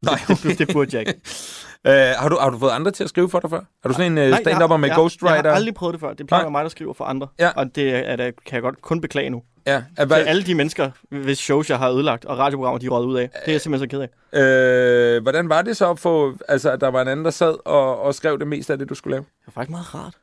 [0.02, 0.20] Nej.
[0.42, 1.20] det, det burde jeg ikke.
[1.86, 3.60] øh, har, du, har du fået andre til at skrive for dig før?
[3.84, 5.34] Er du sådan en øh, jeg stand-upper har- med jeg, ghostwriter?
[5.34, 6.12] Jeg har aldrig prøvet det før.
[6.12, 6.46] Det plejer Nej.
[6.46, 7.28] at mig, der skriver for andre.
[7.38, 7.50] Ja.
[7.56, 9.42] Og det er, der, kan jeg godt kun beklage nu.
[9.72, 9.82] Ja.
[9.96, 13.06] Er, Til alle de mennesker, hvis shows jeg har ødelagt, og radioprogrammer, de er røget
[13.06, 13.28] ud af.
[13.30, 15.16] Det er jeg simpelthen så ked af.
[15.16, 16.34] øh, hvordan var det så at få...
[16.48, 18.88] Altså, at der var en anden, der sad og, og skrev det meste af det,
[18.88, 19.22] du skulle lave?
[19.24, 20.14] Det var faktisk meget rart.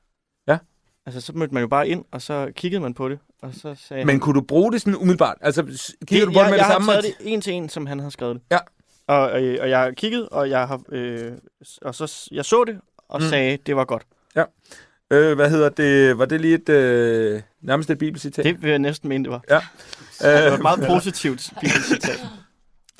[0.47, 0.57] Ja.
[1.05, 3.75] Altså, så mødte man jo bare ind, og så kiggede man på det, og så
[3.88, 4.19] sagde Men han...
[4.19, 5.38] kunne du bruge det sådan umiddelbart?
[5.41, 5.63] Altså,
[6.07, 6.91] kigger du på jeg, det med jeg det samme?
[6.91, 8.41] har og taget det en til en, som han havde skrevet det.
[8.51, 8.57] Ja.
[9.07, 9.31] Og, og,
[9.62, 10.81] og jeg har kigget, og jeg har...
[10.91, 11.31] Øh,
[11.81, 12.79] og så jeg så det,
[13.10, 13.27] og Mm.
[13.27, 14.03] sagde, det var godt.
[15.12, 16.17] Øh, hvad hedder det?
[16.17, 16.70] Var det lige et...
[16.70, 18.46] Øh, nærmest et bibelcitat?
[18.46, 19.41] Det vil jeg næsten mene, det var.
[19.50, 19.56] Ja.
[20.22, 22.20] Det var Øh, et meget positivt bibelcitat.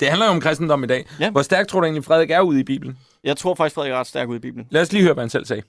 [0.00, 1.06] det handler jo om kristendom i dag.
[1.20, 1.30] Ja.
[1.30, 2.98] Hvor stærkt tror du egentlig, Frederik er ude i Bibelen?
[3.24, 4.66] Jeg tror faktisk, Frederik er ret stærk ud i Bibelen.
[4.70, 5.62] Lad os lige høre, hvad han selv sagde.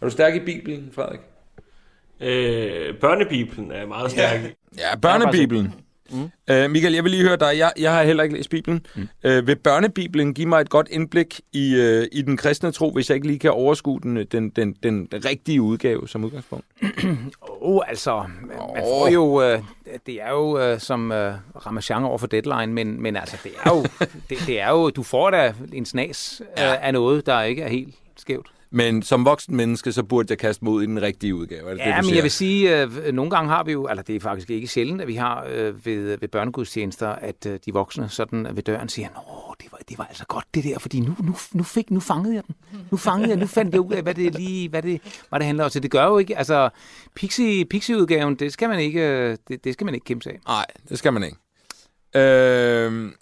[0.00, 1.20] Er du stærk i Bibelen, Frederik?
[2.20, 4.40] Øh, børnebibelen er meget stærk.
[4.78, 5.74] Ja, børnebibelen.
[6.10, 6.30] Mm.
[6.50, 7.52] Øh, Michael, jeg vil lige høre dig.
[7.58, 8.86] Jeg, jeg har heller ikke læst Bibelen.
[8.96, 9.08] Mm.
[9.24, 13.10] Øh, vil børnebibelen give mig et godt indblik i, øh, i den kristne tro, hvis
[13.10, 16.66] jeg ikke lige kan overskue den, den, den, den rigtige udgave som udgangspunkt?
[16.82, 17.16] Åh,
[17.60, 19.62] oh, altså, man får jo, øh,
[20.06, 21.34] det er jo øh, som øh,
[21.66, 23.82] Ramachan over for deadline, men, men altså, det er jo,
[24.30, 26.72] det, det er jo, du får da en snas Ja.
[26.72, 28.46] øh, af noget, der ikke er helt skævt.
[28.70, 31.70] Men som voksen menneske, så burde jeg kaste mod i den rigtige udgave.
[31.70, 32.14] Er det Ja, det, men siger?
[32.14, 35.00] jeg vil sige, øh, nogle gange har vi jo, eller det er faktisk ikke sjældent,
[35.00, 39.08] at vi har øh, ved, ved børnegudstjenester, at øh, de voksne sådan ved døren siger,
[39.14, 42.00] Nå, det var, det var altså godt det der, fordi nu, nu, nu, fik, nu
[42.00, 42.54] fangede jeg den.
[42.90, 45.46] Nu fangede jeg, nu fandt jeg ud af, hvad det lige, hvad det, hvad det
[45.46, 45.70] handler om.
[45.70, 46.68] Så det gør jo ikke, altså
[47.14, 50.38] Pixie, Pixie-udgaven, det skal man ikke, øh, det, det skal man ikke kæmpe sig af.
[50.46, 51.36] Nej, det skal man ikke.
[52.14, 53.12] Øh,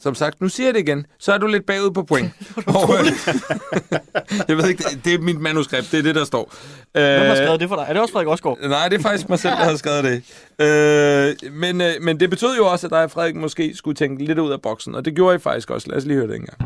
[0.00, 2.30] som sagt, nu siger jeg det igen, så er du lidt bagud på point.
[2.66, 3.06] Og, øh,
[4.48, 6.54] jeg ved ikke, det, det er mit manuskript, det er det, der står.
[6.92, 7.84] Hvem har Øh, skrevet det for dig?
[7.88, 8.58] Er det også Frederik Osgaard?
[8.62, 10.22] Nej, det er faktisk mig selv, der har skrevet det.
[10.66, 14.24] Øh, men, øh, men det betød jo også, at dig og Frederik måske skulle tænke
[14.24, 15.88] lidt ud af boksen, og det gjorde I faktisk også.
[15.88, 16.58] Lad os lige høre det engang.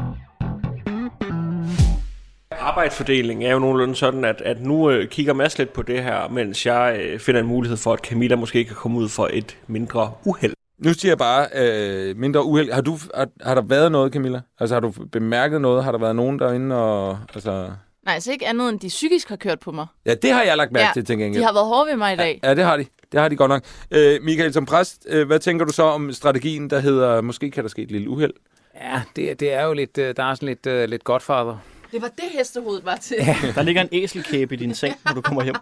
[2.61, 6.29] Arbejdsfordelingen er jo nogenlunde sådan, at, at nu øh, kigger Mads lidt på det her,
[6.29, 9.57] mens jeg øh, finder en mulighed for, at Camilla måske kan komme ud for et
[9.67, 10.53] mindre uheld.
[10.85, 12.73] Nu siger jeg bare øh, mindre uheld.
[12.73, 14.41] Har, du, har, har der været noget, Camilla?
[14.61, 15.85] Altså har du bemærket noget?
[15.85, 16.77] Har der været nogen derinde?
[16.77, 17.71] Og, altså...
[18.05, 19.87] Nej, så ikke andet end de psykisk har kørt på mig.
[20.07, 21.43] Ja, det har jeg lagt mærke Ja, til, til gengæld.
[21.43, 22.41] De har været hårde ved mig i dag.
[22.45, 22.87] Ja, det har de.
[23.13, 23.63] Det har de godt nok.
[23.91, 27.63] Øh, Michael, som præst, øh, hvad tænker du så om strategien, der hedder, måske kan
[27.63, 28.33] der ske et lille uheld?
[28.81, 31.57] Ja, det, det er jo lidt, øh, der er sådan lidt, øh, lidt godfather.
[31.93, 33.17] Det var det, hestehovedet var til.
[33.55, 35.55] Der ligger en æselkæbe i din seng, når du kommer hjem.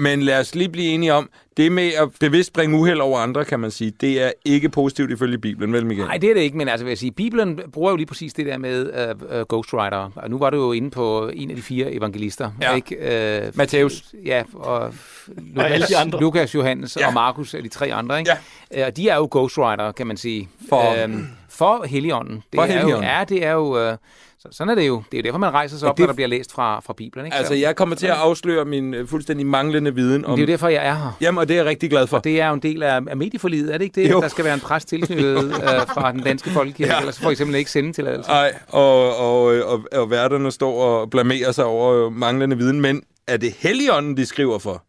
[0.00, 3.44] Men lad os lige blive enige om, det med at bevidst bringe uheld over andre,
[3.44, 6.08] kan man sige, det er ikke positivt ifølge Bibelen, vel Michael?
[6.08, 8.32] Nej, det er det ikke, men altså vil jeg sige, Bibelen bruger jo lige præcis
[8.32, 8.92] det der med
[9.32, 10.10] uh, uh, ghostwriter.
[10.16, 12.50] Og nu var du jo inde på en af de fire evangelister.
[12.62, 12.74] Ja.
[12.74, 12.96] Ikke?
[13.46, 14.04] Uh, Matthæus.
[14.24, 14.94] Ja, og
[15.36, 16.20] Lukas, alle de andre.
[16.20, 16.54] Lukas.
[16.54, 17.06] Johannes ja.
[17.06, 18.18] og Markus er de tre andre.
[18.18, 18.30] Ikke?
[18.74, 18.80] Ja.
[18.82, 20.48] Uh, og de er jo ghostwriter, kan man sige.
[20.68, 22.34] For- Øhm, for Helligånden.
[22.36, 23.02] Det For er Helligånden.
[23.02, 23.90] Jo, ja, det er jo...
[23.90, 23.96] Uh,
[24.40, 25.02] så, sådan er det jo.
[25.12, 26.92] Det er jo derfor, man rejser sig op, det- når der bliver læst fra, fra
[26.96, 27.26] Bibelen.
[27.26, 27.36] Ikke?
[27.36, 30.30] Altså, Så- jeg kommer til at afsløre min øh, fuldstændig manglende viden om...
[30.36, 31.16] Det er jo derfor, jeg er her.
[31.20, 32.16] Jamen, og det er jeg rigtig glad for.
[32.16, 34.10] Og det er jo en del af, af medieforliget, er det ikke det?
[34.10, 34.20] Jo.
[34.20, 35.52] Der skal være en præst tilknyttet øh,
[35.94, 36.98] fra den danske folkekirke, Ja.
[36.98, 38.30] ellers får I simpelthen ikke sende tilladelse.
[38.30, 43.02] Nej, og, og, og, og værterne står og blamerer sig over øh, manglende viden, men
[43.26, 44.84] er det Helligånden, de skriver for?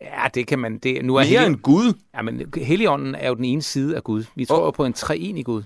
[0.00, 0.78] Ja, det kan man.
[0.78, 1.46] Det, nu er Mere Hellig...
[1.46, 1.92] end Gud?
[2.16, 4.24] Ja, men Helligånden er jo den ene side af Gud.
[4.36, 5.62] Vi tror jo på en treenig Gud.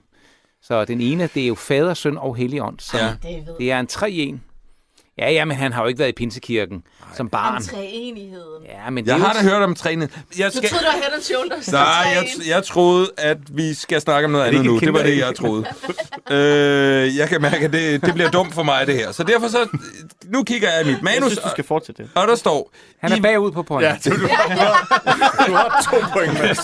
[0.63, 2.79] Så den ene, det er jo fader, søn og helligånd.
[2.81, 3.05] Så Ja.
[3.23, 4.43] Det det er en treen.
[5.19, 6.83] Ja, ja, men han har jo ikke været i Pinsekirken
[7.17, 7.57] som barn.
[7.57, 8.65] Om treenigheden.
[8.85, 10.11] Ja, men det Jeg har da hørt om trænet.
[10.39, 11.73] Jeg Du troede, det var head and shoulders.
[11.73, 11.83] Nej,
[12.15, 14.79] jeg, jeg troede, at vi skal snakke om noget det andet nu.
[14.79, 15.65] Det var det, jeg troede.
[16.37, 19.13] øh, jeg kan mærke, at det, det bliver dumt for mig, det her.
[19.13, 19.69] Så derfor så...
[20.25, 22.11] Nu kigger jeg i mit Jeg manus, synes, du skal fortsætte det.
[22.15, 22.71] og der står...
[23.01, 23.97] Han er I- bagud på pointen.
[24.05, 26.59] Ja, du, du, har, du, har, du har to point, Mads.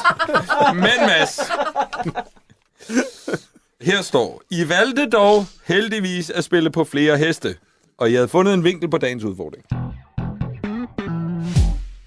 [0.75, 1.41] Men Mads...
[3.81, 7.49] Her står, I valgte dog heldigvis at spille på flere heste,
[7.99, 9.65] og jeg havde fundet en vinkel på dagens udfordring.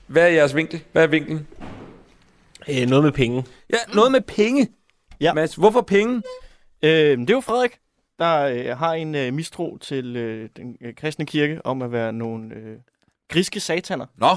[0.08, 0.84] Hvad er jeres vinkel?
[0.92, 1.48] Hvad er vinklen?
[2.70, 3.46] Øh, noget med penge.
[3.70, 4.68] Ja, noget med penge.
[5.22, 5.34] Ja.
[5.34, 6.22] Mads, hvorfor penge?
[6.84, 7.80] Øh, det er jo Frederik,
[8.20, 12.14] der øh, har en øh, mistro til øh, den øh, kristne kirke om at være
[12.14, 12.78] nogle øh,
[13.28, 14.36] griske sataner, Nå,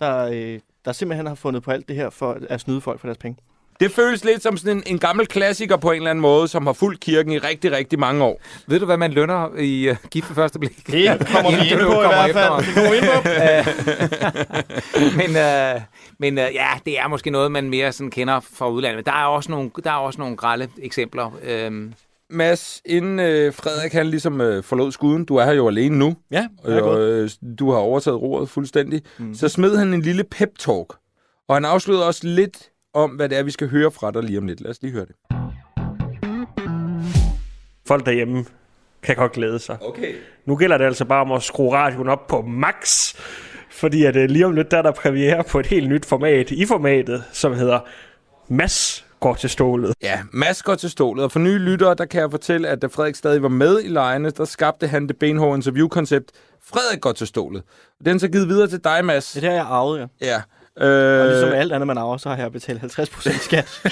[0.00, 3.06] der, øh, der simpelthen har fundet på alt det her for at snyde folk for
[3.08, 3.42] deres penge.
[3.80, 6.66] Det føles lidt som sådan en, en gammel klassiker på en eller anden måde, som
[6.66, 8.40] har fulgt kirken i rigtig, rigtig mange år.
[8.66, 10.86] Ved du, hvad man lønner i uh, gift ved første blik?
[10.86, 12.66] Det kommer vi ind på i hvert fald.
[12.66, 13.12] Det kommer vi ind på.
[15.16, 15.80] men øh,
[16.18, 18.96] men øh, ja, det er måske noget, man mere sådan kender fra udlandet.
[18.96, 21.38] Men der er også nogle, der er også nogle grælde eksempler.
[21.42, 21.92] Øhm,
[22.30, 26.16] Mads, inden øh, Frederik han ligesom øh, forlod skuden, du er her jo alene nu,
[26.30, 29.34] Ja, er og øh, du har overtaget roret fuldstændig, mm.
[29.34, 30.98] så smed han en lille pep-talk,
[31.48, 34.38] og han afslørede også lidt om, hvad det er, vi skal høre fra dig lige
[34.38, 34.60] om lidt.
[34.60, 35.14] Lad os lige høre det.
[37.86, 38.44] Folk derhjemme
[39.02, 39.78] kan godt glæde sig.
[39.82, 40.14] Okay.
[40.46, 43.14] Nu gælder det altså bare om at skrue radioen op på max,
[43.70, 46.50] fordi at øh, lige om lidt der er der premiere på et helt nyt format
[46.50, 47.80] i formatet, som hedder
[48.48, 49.94] Mass går til stålet.
[50.02, 52.86] Ja, Mads går til stålet, og for nye lyttere, der kan jeg fortælle, at da
[52.86, 56.30] Frederik stadig var med i lejene, der skabte han det benhårde interviewkoncept,
[56.64, 57.62] Frederik går til stålet.
[58.04, 59.32] Den er så givet videre til dig, Mads.
[59.32, 60.26] Det er jeg arvede, ja.
[60.26, 60.42] Ja.
[60.76, 63.82] Og ligesom Øh, alt andet, man arver, så har jeg betalt 50% skat.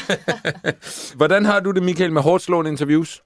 [1.16, 3.22] hvordan har du det, Michael, med hårdt slående interviews?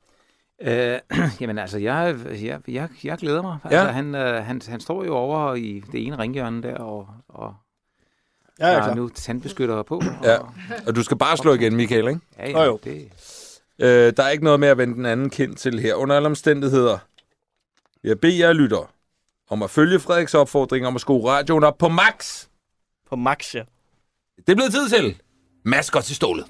[0.63, 0.99] øh,
[1.41, 3.59] jamen altså, jeg, jeg, jeg, jeg glæder mig.
[3.65, 3.69] Ja.
[3.77, 7.55] Altså, han, øh, han, han står jo over i det ene ringhjørne der, og, og
[8.61, 8.95] Ja, ja, har klar.
[8.95, 10.03] nu tandbeskyttere på.
[10.25, 10.39] Ja.
[10.39, 10.49] Og,
[10.87, 12.21] Og du skal bare slå igen, Michael, ikke?
[12.39, 12.79] ja, Jo, ja, jo.
[12.85, 13.09] det,
[13.79, 15.95] Øh, der er ikke noget med at vende den anden kind til her.
[15.95, 16.99] Under alle omstændigheder.
[18.05, 18.91] Jeg beder jer lytter
[19.51, 22.47] om at følge Frederiks opfordring om at skrue radioen op på max.
[23.15, 23.63] På max, ja.
[24.37, 25.23] Det er blevet tid til.
[25.65, 26.47] Mads går til stålet.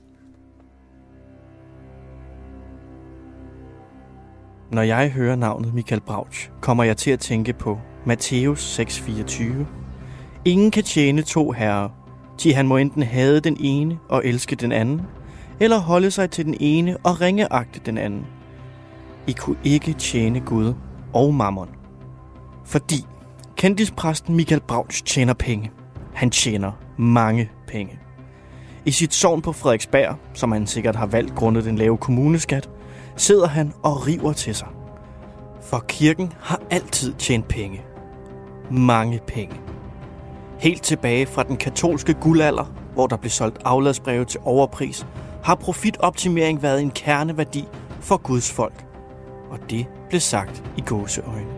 [4.73, 9.67] Når jeg hører navnet Michael Brauch, kommer jeg til at tænke på Matthæus 6:24.
[10.45, 11.89] Ingen kan tjene to herrer,
[12.39, 15.03] til han må enten hade den ene og elske den anden,
[15.61, 18.27] eller holde sig til den ene og ringeagte den anden.
[19.27, 20.75] I kunne ikke tjene Gud
[21.15, 21.69] og mammon.
[22.65, 23.07] Fordi
[23.57, 25.71] kendispræsten Michael Brauch tjener penge.
[26.15, 27.99] Han tjener mange penge.
[28.85, 32.71] I sit sovn på Frederiksberg, som han sikkert har valgt grundet den lave kommuneskat,
[33.17, 34.69] sidder han og river til sig.
[35.63, 37.83] For kirken har altid tjent penge.
[38.71, 39.55] Mange penge.
[40.59, 45.07] Helt tilbage fra den katolske guldalder, hvor der blev solgt afladsbreve til overpris,
[45.43, 47.65] har profitoptimering været en kerneværdi
[48.01, 48.85] for Guds folk.
[49.51, 51.51] Og det blev sagt i gåseøjne.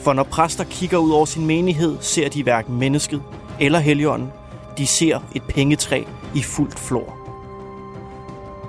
[0.00, 3.22] For når præster kigger ud over sin menighed, ser de hverken mennesket
[3.60, 4.32] eller helligånden.
[4.78, 7.16] De ser et pengetræ i fuldt flor.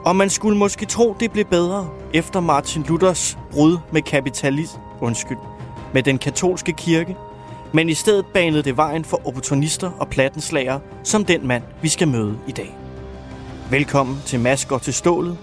[0.06, 5.38] Og man skulle måske tro, det blev bedre efter Martin Luthers brud med kapitalist, undskyld,
[5.94, 7.16] med den katolske kirke,
[7.74, 12.08] men i stedet banede det vejen for opportunister og plattenslager, som den mand, vi skal
[12.08, 12.78] møde i dag.
[13.70, 15.38] Velkommen til Masker til stålet,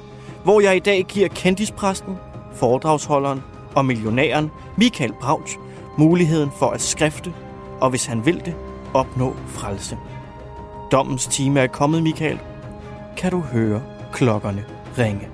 [0.45, 2.17] hvor jeg i dag giver kendispræsten,
[2.55, 3.43] foredragsholderen
[3.75, 5.59] og millionæren Michael Brauch
[5.99, 7.33] muligheden for at skrifte,
[7.81, 8.55] og hvis han vil det,
[8.99, 9.99] opnå frelse.
[10.93, 12.41] Dommens time er kommet, Michael.
[13.17, 13.83] Kan du høre
[14.13, 14.65] klokkerne
[14.99, 15.29] ringe?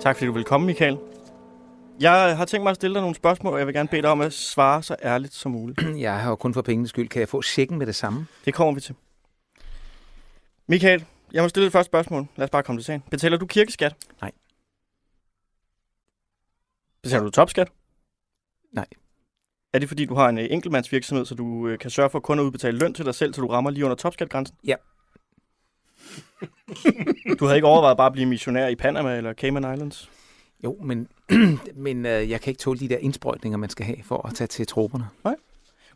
[0.00, 0.98] Tak fordi du vil komme, Michael.
[2.00, 4.10] Jeg har tænkt mig at stille dig nogle spørgsmål, og jeg vil gerne bede dig
[4.10, 5.80] om at svare så ærligt som muligt.
[5.98, 7.08] Jeg har jo kun for pengenes skyld.
[7.08, 8.26] Kan jeg få checken med det samme?
[8.44, 8.94] Det kommer vi til.
[10.66, 12.26] Michael, jeg må stille et første spørgsmål.
[12.36, 13.02] Lad os bare komme til sagen.
[13.10, 13.96] Betaler du kirkeskat?
[14.20, 14.32] Nej.
[17.02, 17.68] Betaler du topskat?
[18.72, 18.86] Nej.
[19.72, 22.38] Er det fordi, du har en øh, enkeltmandsvirksomhed, så du øh, kan sørge for kun
[22.38, 24.56] at udbetale løn til dig selv, så du rammer lige under topskatgrænsen?
[24.64, 24.74] Ja.
[27.38, 30.10] Du havde ikke overvejet bare at blive missionær i Panama eller Cayman Islands?
[30.64, 31.08] Jo, men,
[31.74, 34.48] men øh, jeg kan ikke tåle de der indsprøjtninger, man skal have for at tage
[34.48, 35.08] til trupperne.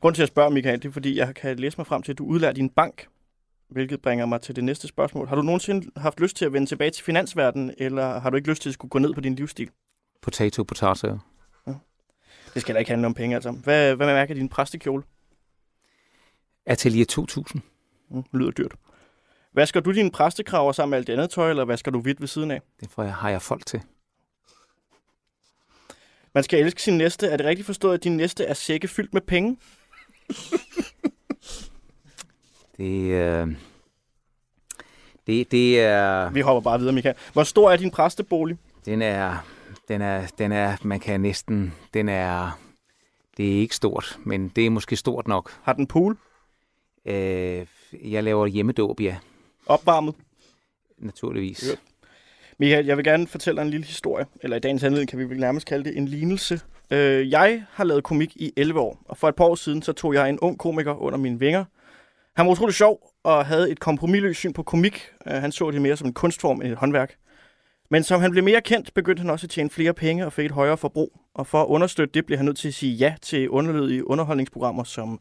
[0.01, 2.19] Grunden til at spørge, Michael, det er fordi, jeg kan læse mig frem til, at
[2.19, 3.07] du udlærer din bank.
[3.69, 5.29] Hvilket bringer mig til det næste spørgsmål.
[5.29, 8.49] Har du nogensinde haft lyst til at vende tilbage til finansverdenen, eller har du ikke
[8.49, 9.71] lyst til at skulle gå ned på din livsstil?
[10.23, 11.19] Potato, potato.
[12.55, 13.51] Det skal da ikke handle om penge, altså.
[13.51, 15.03] Hvad, hvad mærker din præstekjole?
[16.67, 17.63] Atelier 2000.
[18.11, 18.75] Mm, lyder dyrt.
[19.53, 22.29] Vasker du dine præstekraver sammen med alt det andet tøj, eller vasker du hvidt ved
[22.29, 22.63] siden af?
[22.81, 23.81] Det får jeg, har jeg folk til.
[26.35, 27.27] Man skal elske sin næste.
[27.27, 29.57] Er det rigtigt forstået, at din næste er sække fyldt med penge?
[32.77, 33.49] Det, øh,
[35.27, 36.31] det, det er...
[36.31, 37.17] Vi hopper bare videre, Michael.
[37.33, 38.59] Hvor stor er din præstebolig?
[38.85, 39.47] Den er,
[39.89, 42.59] den er, den er, man kan næsten, den er,
[43.37, 45.53] det er ikke stort, men det er måske stort nok.
[45.63, 46.19] Har den pool?
[47.07, 47.67] Øh,
[48.05, 49.17] jeg laver hjemmedåb, ja,
[49.67, 50.15] Opvarmet?
[50.99, 51.65] naturligvis.
[51.71, 51.75] Ja.
[52.59, 55.25] Michael, jeg vil gerne fortælle dig en lille historie, eller i dagens anledning kan vi
[55.25, 56.61] vel nærmest kalde det en lignelse.
[56.91, 59.93] Øh, jeg har lavet komik i 11 år, og for et par år siden, så
[59.93, 61.65] tog jeg en ung komiker under mine vinger.
[62.37, 65.09] Han var utrolig sjov og havde et kompromilløst syn på komik.
[65.27, 67.17] Øh, han så det mere som en kunstform end et håndværk.
[67.91, 70.47] Men som han blev mere kendt, begyndte han også at tjene flere penge og fik
[70.47, 71.21] et højere forbrug.
[71.35, 74.85] Og for at understøtte det, blev han nødt til at sige ja til underlydige underholdningsprogrammer
[74.85, 75.21] som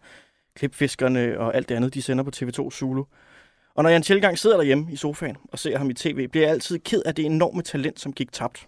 [0.56, 3.04] Klipfiskerne og alt det andet, de sender på TV2 Zulu.
[3.76, 6.46] Og når jeg en tilgang sidder derhjemme i sofaen og ser ham i tv, bliver
[6.46, 8.68] jeg altid ked af det enorme talent, som gik tabt.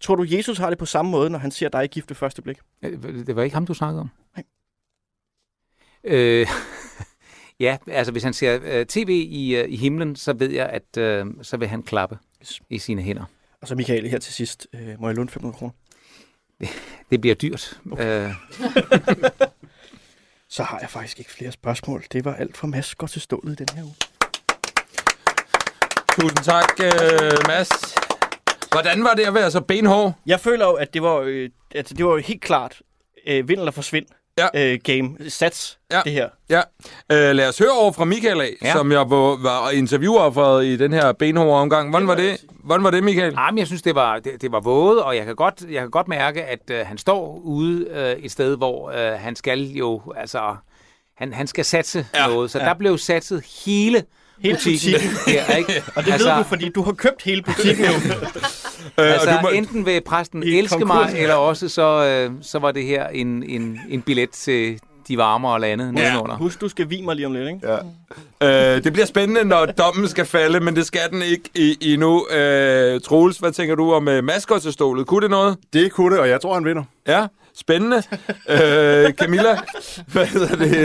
[0.00, 2.42] Tror du, Jesus har det på samme måde, når han ser dig gift ved første
[2.42, 2.58] blik?
[2.82, 4.10] Øh, Det var ikke ham, du snakkede om?
[4.36, 4.44] Nej.
[6.04, 6.46] Øh,
[7.60, 10.96] ja, altså hvis han ser øh, tv i, øh, i himlen, så ved jeg, at
[10.98, 12.60] øh, så vil han klappe Yes.
[12.70, 13.24] i sine hænder.
[13.62, 15.72] Og så Michael, her til sidst, øh, må jeg låne 500 kroner?
[17.10, 17.80] Det bliver dyrt.
[17.92, 18.28] Okay.
[18.28, 18.34] Øh,
[20.48, 22.04] Så har jeg faktisk ikke flere spørgsmål.
[22.12, 23.94] Det var alt for Mads går til stålet den her uge.
[26.20, 27.94] Tusind tak, øh, Mads.
[28.72, 30.12] Hvordan var det at være så benhård?
[30.26, 32.82] Jeg føler jo, at det var, øh, at det var jo helt klart
[33.26, 34.06] øh, vind eller forsvind
[34.38, 34.72] Ja.
[34.72, 35.30] øh, game.
[35.30, 36.00] Sats, Ja.
[36.04, 36.28] det her.
[36.50, 36.60] Ja,
[37.12, 38.72] øh, lad os høre over fra Michael af, ja.
[38.72, 41.90] Som jeg var, var interviewofferet i den her benhårde omgang.
[41.90, 43.34] Hvordan var det, hvordan var det Michael?
[43.36, 45.80] Ah, men jeg synes, det var, det, det var våget, og jeg kan godt, jeg
[45.80, 49.60] kan godt mærke, at øh, han står ude øh, et sted, hvor øh, han skal
[49.70, 50.56] jo, altså,
[51.16, 52.50] han, han skal satse Ja, noget.
[52.50, 52.64] Så ja.
[52.64, 52.70] ja.
[52.70, 54.04] der blev satset hele,
[54.44, 55.00] Hele butikken.
[55.00, 55.44] butikken.
[55.48, 55.82] Ja, ikke?
[55.96, 57.84] Og det altså, ved du, fordi du har købt hele butikken.
[58.98, 61.22] Øh, Altså, og du må, enten vil præsten I elske konkurs, mig, ja.
[61.22, 64.78] eller også så, øh, så var det her en, en, en billet til
[65.08, 66.36] de varmere lande nedenunder.
[66.36, 67.60] Husk, du skal vige mig lige om lidt, ikke?
[68.42, 68.76] Ja.
[68.76, 72.26] øh, det bliver spændende, når dommen skal falde, men det skal den ikke i, endnu.
[72.30, 75.06] Øh, Troels, hvad tænker du om øh, maskotstålet?
[75.06, 75.56] Kunne det noget?
[75.72, 76.82] Det kunne det, og jeg tror, han vinder.
[77.08, 77.96] Ja, spændende.
[78.48, 79.58] øh, Camilla,
[80.06, 80.76] hvad, hedder det,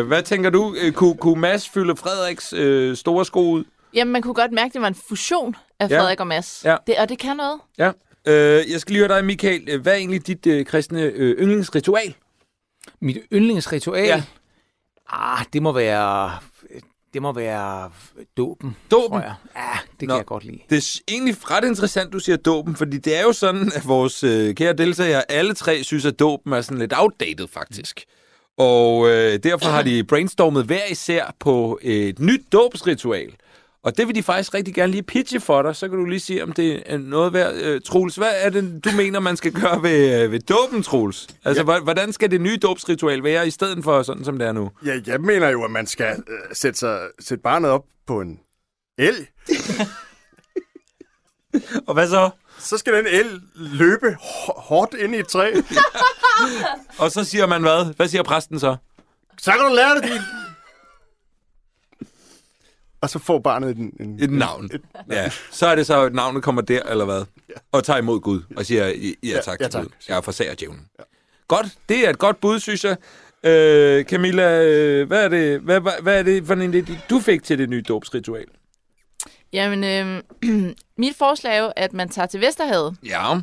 [0.00, 0.74] øh, hvad tænker du?
[0.80, 3.64] Øh, Kunne, kunne Mads fylde Frederiks øh, store sko ud?
[3.94, 6.00] Jamen, man kunne godt mærke, at det var en fusion af Ja.
[6.00, 6.62] Frederik og Mads.
[6.64, 6.76] Ja.
[6.86, 7.60] Det, og det kan noget.
[7.78, 7.90] Ja.
[8.26, 9.78] Øh, jeg skal lige høre dig, Michael.
[9.78, 12.14] Hvad er egentlig dit øh, kristne øh, yndlingsritual?
[13.00, 14.04] Mit yndlingsritual?
[14.06, 14.22] Ja.
[15.12, 16.30] Ah, det må være...
[17.12, 17.90] Det må være
[18.36, 19.10] dåben, Dåben?
[19.10, 19.34] tror jeg.
[19.56, 20.12] Ja, det Nå.
[20.12, 20.58] kan jeg godt lide.
[20.70, 24.24] Det er egentlig ret interessant, du siger dåben, fordi det er jo sådan, at vores
[24.24, 28.04] øh, kære deltagere, alle tre synes, at dåben er sådan lidt outdated, faktisk.
[28.58, 33.30] Og øh, derfor har de brainstormet hver især på et nyt dåbsritual.
[33.82, 35.76] Og det vil de faktisk rigtig gerne lige pitche for dig.
[35.76, 37.54] Så kan du lige sige, om det er noget værd.
[37.54, 41.26] Øh, Troels, hvad er det, du mener, man skal gøre ved, øh, ved dåben, Troels?
[41.44, 41.80] Altså, ja.
[41.80, 44.70] hvordan skal det nye dåbsritual være, i stedet for sådan, som det er nu?
[44.86, 48.40] Ja, jeg mener jo, at man skal øh, sætte, sig, sætte barnet op på en
[48.98, 49.26] elg.
[51.86, 52.30] Og hvad så?
[52.58, 55.52] Så skal den el løbe hå- hårdt ind i et træ.
[56.98, 57.94] Og så siger man hvad?
[57.96, 58.76] Hvad siger præsten så?
[59.40, 60.20] Så kan du lære det, din...
[63.00, 63.92] Og så får barnet en...
[64.00, 64.70] en Et navn.
[65.10, 67.24] Ja, så er det så, at navnet kommer der, eller hvad?
[67.72, 68.92] Og tager imod Gud og siger, ja,
[69.24, 69.82] ja tak ja, til tak.
[69.82, 69.90] Gud.
[70.08, 70.86] Jeg forsager djævlen.
[70.98, 71.04] Ja.
[71.48, 72.96] Godt, det er et godt bud, synes jeg.
[73.44, 77.20] Øh, Camilla, øh, hvad er, det, hvad, hvad, hvad er det for en idé, du
[77.20, 78.46] fik til det nye dåbsritual?
[79.52, 80.22] Jamen, øh,
[80.98, 83.40] mit forslag er jo, at man tager til Vesterhavet, Ja,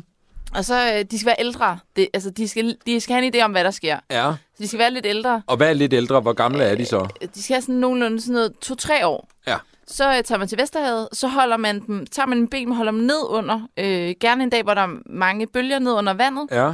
[0.54, 1.78] og så øh, de skal være ældre.
[1.96, 3.98] Det, altså, de skal, de skal have en idé om, hvad der sker.
[4.10, 4.32] ja.
[4.56, 5.42] Så de skal være lidt ældre.
[5.46, 6.20] Og hvad er lidt ældre?
[6.20, 7.08] Hvor gamle er de så?
[7.34, 9.28] De skal have sådan nogenlunde sådan noget to-tre år.
[9.46, 9.56] Ja.
[9.86, 12.76] Så øh, tager man til Vesterhavet, så holder man dem, tager man en ben og
[12.76, 16.12] holder dem ned under, øh, gerne en dag, hvor der er mange bølger ned under
[16.14, 16.72] vandet, Ja,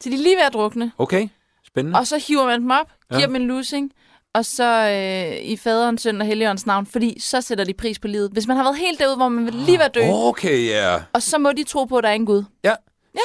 [0.00, 0.92] til de lige ved at drukne.
[0.98, 1.28] okay.
[1.66, 1.98] Spændende.
[1.98, 3.26] Og så hiver man dem op, giver Ja.
[3.26, 3.92] dem en lussing,
[4.34, 8.08] og så øh, i faderens, søn og helligåndens navn, fordi så sætter de pris på
[8.08, 8.30] livet.
[8.32, 10.98] Hvis man har været helt derude, hvor man vil lige være død, Okay, ja.
[11.12, 12.44] og så må de tro på, at der er en Gud.
[12.64, 12.74] Ja.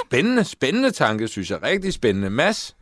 [0.08, 1.64] Spændende, spændende tanke, synes jeg.
[1.64, 2.30] Rigtig spændende.
[2.30, 2.76] Mads?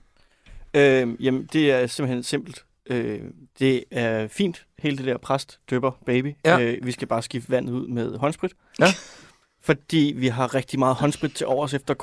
[0.73, 2.65] Øh, jamen, det er simpelthen simpelt.
[2.89, 3.21] Øh,
[3.59, 6.35] det er fint, hele det der præst, døber, baby.
[6.45, 6.59] Ja.
[6.59, 8.51] Øh, vi skal bare skifte vandet ud med håndsprit.
[8.79, 8.87] Ja.
[9.61, 11.93] Fordi vi har rigtig meget håndsprit til overs efter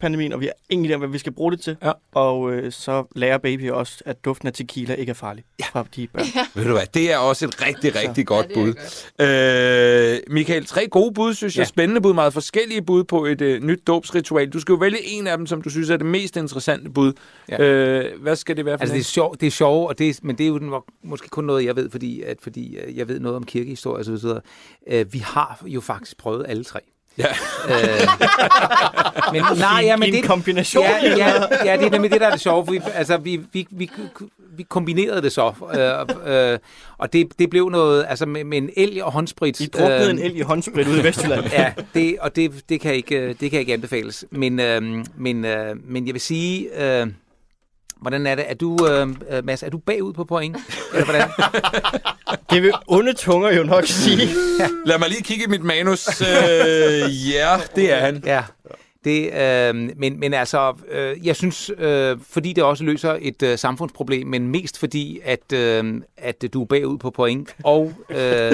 [0.00, 1.76] coronapandemien, og vi har ingen idé om, hvad vi skal bruge det til.
[1.82, 1.92] Ja.
[2.12, 5.64] Og øh, så lærer baby også, at duften af tequila ikke er farlig ja.
[5.72, 6.24] fra de børn.
[6.54, 8.74] Ved du hvad, det er også et rigtig, rigtig godt Ja, bud.
[9.18, 9.28] godt.
[9.28, 11.62] Øh, Michael, tre gode bud, synes jeg.
[11.62, 11.68] Ja.
[11.68, 14.50] Spændende bud, meget forskellige bud på et øh, nyt dåbsritual.
[14.50, 17.12] Du skal jo vælge en af dem, som du synes er det mest interessante bud.
[17.48, 17.62] Ja.
[17.62, 20.08] Øh, hvad skal det være for Altså, det er sjovt, det er sjovt, og det
[20.08, 20.72] er, men det er jo den,
[21.04, 24.12] måske kun noget, jeg ved, fordi, at, fordi øh, jeg ved noget om kirkehistorie osv.
[24.12, 24.40] videre.
[24.86, 26.80] Øh, vi har jo faktisk prøvet alle tre.
[27.18, 27.28] Ja.
[27.68, 28.08] Øh,
[29.32, 30.84] men nej, ja, men en det, kombination.
[30.84, 31.32] Ja, ja,
[31.64, 32.64] ja, det er nemlig det, der er det sjove.
[32.66, 33.90] For vi, altså, vi, vi, vi,
[34.56, 36.58] vi kombinerede det så, øh, øh,
[36.98, 39.60] og det, det blev noget, altså med, med en elg og håndsprit.
[39.60, 41.44] I druknede øh, en elg i håndsprit ude i Vestjylland.
[41.52, 44.24] Ja, det, og det, det, kan ikke, øh, det kan ikke anbefales.
[44.30, 44.82] Men, øh,
[45.16, 47.06] men, øh, men jeg vil sige, øh,
[48.00, 48.44] hvordan er det?
[48.48, 50.56] Er du, øh, øh, Mads, er du bagud på point?
[50.92, 51.28] Eller hvordan?
[52.50, 54.28] Det vil onde tunger jo nok sige.
[54.86, 56.20] Lad mig lige kigge i mit manus.
[56.20, 58.22] Øh, ja, det er han.
[58.26, 58.42] Ja.
[59.04, 63.58] Det, øh, men, men altså, øh, jeg synes, øh, fordi det også løser et øh,
[63.58, 68.52] samfundsproblem, men mest fordi, at, øh, at du er bagud på point, og, øh,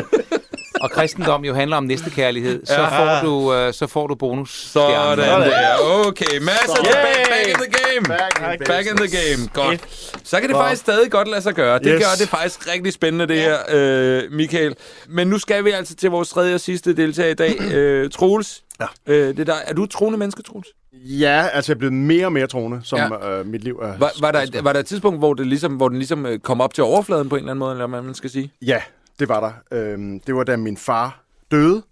[0.85, 4.67] og kristendom jo handler om næstekærlighed, så får du, øh, så får du bonus.
[4.73, 6.07] Sådan der.
[6.07, 7.25] Okay, Mads er tilbage.
[7.31, 8.07] Back in the game.
[8.09, 9.49] Back in Back in the game.
[9.53, 9.81] Godt.
[10.25, 11.79] Så kan det faktisk stadig godt lade sig gøre.
[11.79, 11.99] Det Yes.
[12.03, 14.75] gør det faktisk rigtig spændende, det her, øh, Michael.
[15.09, 17.61] Men nu skal vi altså til vores tredje og sidste deltager i dag.
[17.75, 18.63] Øh, Troels.
[18.81, 18.87] Ja.
[19.07, 20.69] Øh, det der, er du et troende menneske, Troels?
[20.93, 23.09] Ja, altså jeg er blevet mere og mere troende, som Ja.
[23.31, 23.39] ja.
[23.39, 23.93] øh, mit liv er.
[23.99, 26.61] Var, var, der, var der et tidspunkt, hvor, det ligesom, hvor den ligesom øh, kom
[26.61, 28.53] op til overfladen på en eller anden måde, eller hvad man skal sige?
[28.63, 28.81] Ja,
[29.19, 29.79] det var der.
[29.79, 31.83] Øhm, det var da min far døde.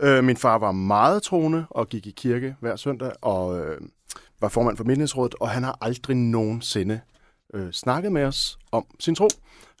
[0.00, 3.80] Øh, min far var meget troende og gik i kirke hver søndag og øh,
[4.40, 7.00] var formand for menighedsrådet, og han har aldrig nogensinde
[7.54, 9.28] øh, snakket med os om sin tro.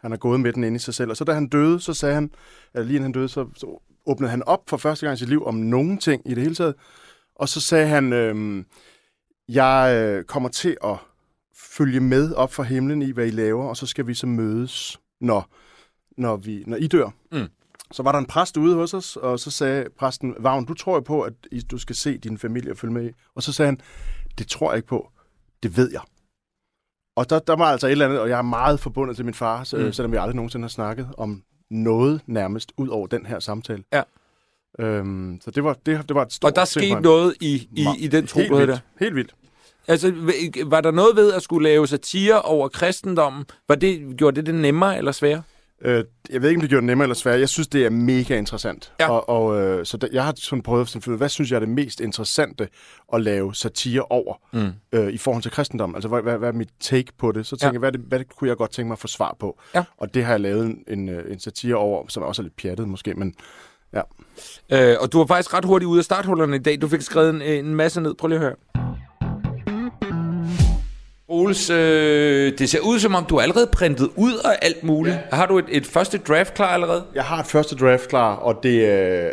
[0.02, 1.10] Han har gået med den inde i sig selv.
[1.10, 2.30] Og så da han døde, så sagde han,
[2.74, 5.28] eller lige inden han døde, så, så åbnede han op for første gang i sit
[5.28, 6.74] liv om nogen ting i det hele taget.
[7.36, 8.64] Og så sagde han, øh,
[9.48, 10.96] jeg øh, kommer til at
[11.56, 15.00] følge med op fra himlen i, hvad I laver, og så skal vi så mødes,
[15.20, 15.48] når,
[16.16, 17.10] når, vi, når I dør.
[17.32, 17.46] Mm.
[17.92, 20.94] Så var der en præst ude hos os, og så sagde præsten, Vagn, du tror
[20.94, 21.32] jo på, at
[21.70, 23.12] du skal se din familie og følge med i.
[23.34, 23.80] Og så sagde han,
[24.38, 25.10] det tror jeg ikke på,
[25.62, 26.00] det ved jeg.
[27.16, 29.34] Og der, der var altså et eller andet, og jeg er meget forbundet til min
[29.34, 29.92] far, så, Mm.
[29.92, 33.84] selvom vi aldrig nogensinde har snakket om noget nærmest ud over den her samtale.
[33.92, 34.02] Ja.
[34.78, 37.86] Øhm, så det var, det, det var et stort Og der skete noget i, i,
[37.98, 38.68] i den tro, Helt vildt.
[38.68, 38.78] der.
[39.00, 39.34] Helt vildt.
[39.88, 40.12] Altså,
[40.66, 43.44] var der noget ved at skulle lave satire over kristendommen?
[43.68, 45.42] Var det, gjorde det det nemmere eller sværere?
[45.82, 47.40] Øh, jeg ved ikke, om det gjorde det nemmere eller sværere.
[47.40, 48.92] Jeg synes, det er mega interessant.
[49.00, 49.10] Ja.
[49.10, 51.50] Og, og, øh, så der, jeg har sådan prøvet at finde ud af, hvad synes
[51.50, 52.68] jeg er det mest interessante
[53.12, 54.72] at lave satire over Mm.
[54.92, 55.94] øh, i forhold til kristendom?
[55.94, 57.46] Altså, hvad, hvad, hvad er mit take på det?
[57.46, 57.72] Så tænker Ja.
[57.72, 59.60] jeg, hvad, det, hvad kunne jeg godt tænke mig at få svar på?
[59.74, 59.84] Ja.
[59.98, 62.56] Og det har jeg lavet en, en, øh, en satire over, som også er lidt
[62.56, 63.34] pjattet måske, men
[64.72, 66.80] Øh, og du var faktisk ret hurtigt ude af starthullerne i dag.
[66.80, 68.14] Du fik skrevet en, en masse ned.
[68.14, 68.83] Prøv lige at høre.
[71.28, 75.16] Oles, øh, det ser ud som om, du er allerede printet ud af alt muligt.
[75.32, 75.36] Ja.
[75.36, 77.04] Har du et, et første draft klar allerede?
[77.14, 79.30] jeg har et første draft klar, og det øh,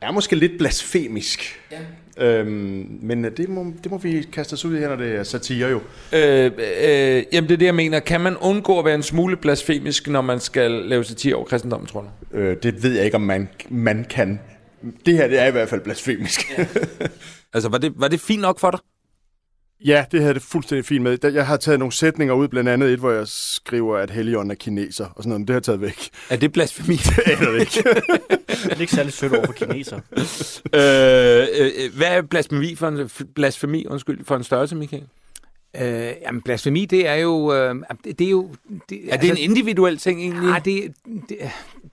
[0.00, 1.60] er måske lidt blasfemisk.
[1.72, 1.78] Ja.
[2.18, 5.22] Øhm, men det må, det må vi kaste os ud i her, når det er
[5.22, 5.80] satire jo.
[6.12, 8.00] Øh, øh, jamen, det er det, jeg mener.
[8.00, 11.86] Kan man undgå at være en smule blasfemisk, når man skal lave satire over kristendommen,
[11.86, 12.00] tror
[12.32, 12.36] du?
[12.38, 14.40] Øh, det ved jeg ikke, om man, man kan.
[15.06, 16.58] Det her, det er i hvert fald blasfemisk.
[16.58, 16.66] Ja,
[17.54, 18.80] Altså, var det, var det fint nok for dig?
[19.84, 21.18] Ja det havde det fuldstændig fint med.
[21.22, 24.54] Jeg har taget nogle sætninger ud, blandt andet et, hvor jeg skriver, at Helion er
[24.54, 26.08] kineser, og sådan noget, men det har jeg taget væk.
[26.30, 26.96] Er det blasfemi?
[27.16, 27.90] Det aner det ikke.
[28.48, 29.96] Det er ikke særlig sødt over for kineser.
[30.74, 35.02] øh, øh, hvad er blasfemi for en, blasfemi, undskyld, for en størrelse, Michael?
[35.80, 37.54] Øh, jamen, blasfemi, det er jo...
[37.54, 37.74] Øh,
[38.04, 38.50] det, det er jo...
[38.88, 40.42] Det, Er det en individuel ting egentlig?
[40.50, 40.94] Nej, det,
[41.28, 41.36] det,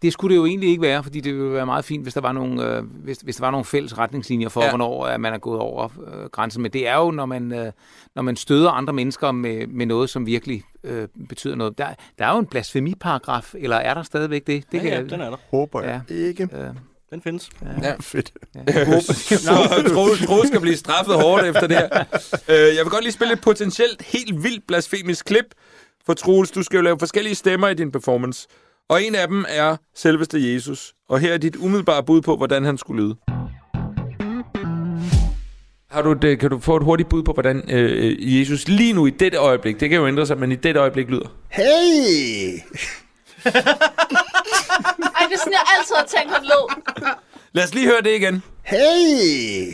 [0.03, 2.21] det skulle det jo egentlig ikke være, fordi det ville være meget fint, hvis der
[2.21, 4.65] var nogle, øh, hvis, hvis der var nogle fælles retningslinjer for, Ja.
[4.65, 4.71] ja.
[4.71, 6.61] hvornår at man er gået over øh, grænsen.
[6.61, 7.71] Men det er jo, når man, øh,
[8.15, 11.77] når man støder andre mennesker med, med noget, som virkelig øh, betyder noget.
[11.77, 11.87] Der,
[12.19, 14.63] der er jo en blasfemiparagraf, eller er der stadigvæk det?
[14.71, 15.37] det Ja, ja, den er der.
[15.51, 16.15] Håber jeg Ja.
[16.15, 16.43] ikke.
[16.53, 16.67] Øh,
[17.11, 17.49] Den findes.
[17.81, 17.93] Ja.
[17.99, 18.31] Fedt.
[19.19, 19.51] Så
[19.93, 22.03] Troels, Troels skal blive straffet hårdt efter det her.
[22.49, 25.45] Øh, jeg vil godt lige spille et potentielt helt vildt blasfemisk klip.
[26.05, 28.47] For Troels, du skal jo lave forskellige stemmer i din performance.
[28.89, 30.93] Og en af dem er selveste Jesus.
[31.09, 33.15] Og her er dit umiddelbare bud på, hvordan han skulle lyde.
[35.91, 39.05] Har du det, kan du få et hurtigt bud på, hvordan øh, Jesus lige nu
[39.05, 41.27] i dette øjeblik, det kan jo ændre sig, men i dette øjeblik lyder?
[41.49, 41.63] Hey!
[45.15, 46.65] Ej, det er sådan, jeg altid har tænkt, han lød.
[47.55, 48.43] Lad os lige høre det igen.
[48.63, 49.73] Hey!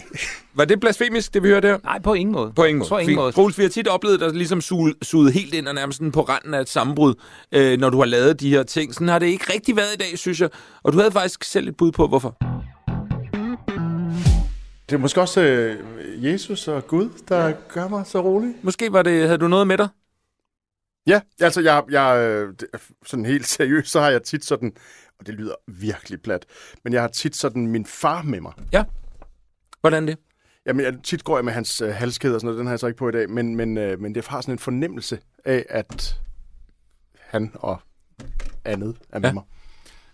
[0.54, 1.78] Var det blasfemisk, det vi hørte her?
[1.84, 2.54] nej, på ingen måde.
[2.56, 2.90] På ingen måde.
[2.90, 3.16] På ingen Fint.
[3.16, 3.32] måde.
[3.32, 4.62] Troels, vi har tit oplevet dig ligesom
[5.02, 7.14] suget, helt ind og nærmest sådan på randen af et sammenbrud,
[7.52, 8.94] øh, når du har lavet de her ting.
[8.94, 10.50] Sådan har det ikke rigtig været i dag, synes jeg.
[10.84, 12.38] Og du havde faktisk selv et bud på, hvorfor.
[14.90, 15.78] Det er måske også øh,
[16.26, 17.54] Jesus og Gud, der ja.
[17.74, 18.54] gør mig så rolig.
[18.62, 19.88] Måske var det, havde du noget med dig?
[21.08, 24.72] Ja, altså jeg, jeg øh, det er sådan helt seriøst, så har jeg tit sådan,
[25.20, 26.45] og det lyder virkelig plat,
[26.84, 28.53] men jeg har tit sådan min far med mig.
[29.82, 30.17] Hvordan det?
[30.65, 32.80] Jamen, jeg, tit går jeg med hans øh, halskæde og sådan noget, den har jeg
[32.80, 35.65] så ikke på i dag, men, men, øh, men det har sådan en fornemmelse af,
[35.70, 36.22] at
[37.20, 37.82] han og
[38.65, 39.34] andet er med Ja.
[39.34, 39.43] mig.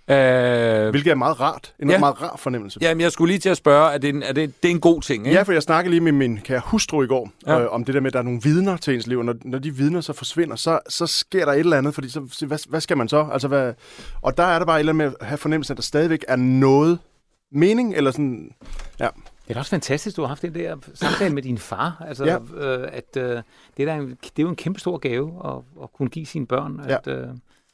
[0.09, 1.73] Øh, Hvilket er meget rart.
[1.79, 1.93] En Ja.
[1.93, 1.99] ja.
[1.99, 2.79] meget rar fornemmelse.
[2.81, 4.79] jamen, jeg skulle lige til at spørge, er det en, er det, det er en
[4.79, 5.37] god ting, ikke?
[5.37, 7.53] Ja, for jeg snakkede lige med min kære hustru i går, Ja.
[7.53, 7.61] ja.
[7.63, 9.35] øh, om det der med, at der er nogle vidner til ens liv, og når,
[9.45, 12.45] når de vidner så forsvinder, så, så sker der et eller andet, fordi så, så
[12.45, 13.27] hvad, hvad skal man så?
[13.31, 13.73] Altså, hvad,
[14.21, 16.25] og der er der bare et eller andet med at have fornemmelsen, at der stadigvæk
[16.27, 16.99] er noget
[17.51, 18.51] mening, eller sådan,
[18.99, 19.07] ja.
[19.43, 22.03] Det er da også fantastisk, du har haft den der samtale med din far.
[22.07, 22.37] Altså, Ja.
[22.57, 23.41] øh, at, øh,
[23.77, 26.45] det, er en, det er jo en kæmpe stor gave at, at kunne give sine
[26.47, 26.81] børn.
[26.87, 27.27] At, øh,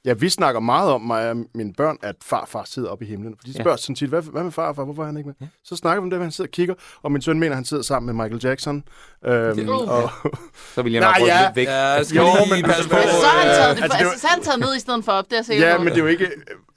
[0.06, 3.36] Ja, vi snakker meget om mig og mine børn, at farfar sidder oppe i himlen.
[3.39, 3.62] For de Ja.
[3.62, 4.84] spørger sådan tit, hvad, hvad med farfar?
[4.84, 5.36] Hvorfor er han ikke med?
[5.41, 5.45] Ja.
[5.64, 6.74] Så snakker vi om det, hvor han sidder og kigger,
[7.04, 8.84] og min søn mener, at han sidder sammen med Michael Jackson.
[9.26, 10.10] Øhm, og,
[10.76, 11.45] så vil jeg nok ja.
[11.45, 11.68] lidt væk.
[11.68, 12.24] Ja, skal Jo,
[12.56, 12.72] men på.
[12.72, 14.60] altså, Så har han taget det, altså, altså, det var- altså, så har han taget
[14.60, 16.28] ned i stedet for op, det er ja, men det er jo ikke,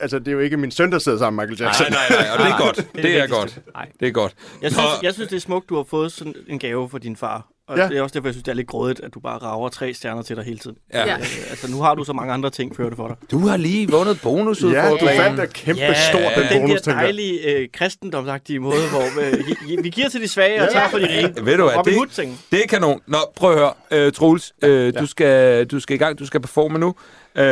[0.00, 1.86] altså, det er jo ikke min søn, der sidder sammen med Michael Jackson.
[1.92, 2.76] Nej, nej, nej, og det er godt.
[2.76, 3.36] Det er vigtigste.
[3.36, 3.58] godt.
[3.74, 3.88] Nej.
[4.00, 4.34] Det er godt.
[4.62, 7.16] Jeg synes, jeg synes, det er smukt, du har fået sådan en gave for din
[7.16, 7.46] far.
[7.68, 7.88] Og Ja.
[7.88, 9.94] det er også derfor, jeg synes, det er lidt grådigt, at du bare rager tre
[9.94, 10.76] stjerner til dig hele tiden.
[10.92, 11.06] Ja.
[11.06, 11.16] Ja.
[11.18, 13.16] Øh, altså, nu har du så mange andre ting, fører det for dig.
[13.30, 15.16] Du har lige vundet Ja, du bonusudfordringen.
[15.16, 17.02] fandt da kæmpe ja, stor den den bonus, der tænker jeg.
[17.04, 19.38] dejlige øh, kristendomsagtige måde, hvor øh,
[19.68, 20.72] vi, vi giver til de svage og Ja.
[20.72, 21.44] tager for de rige.
[21.44, 22.40] Ved du hvad, det, Hood-ting.
[22.52, 23.00] det er kanon.
[23.06, 23.58] Nå, prøv at
[23.90, 24.52] høre, uh, Troels.
[24.62, 24.90] Uh, ja.
[24.90, 26.86] du, skal, du skal i gang, du skal performe nu.
[26.86, 26.94] Uh,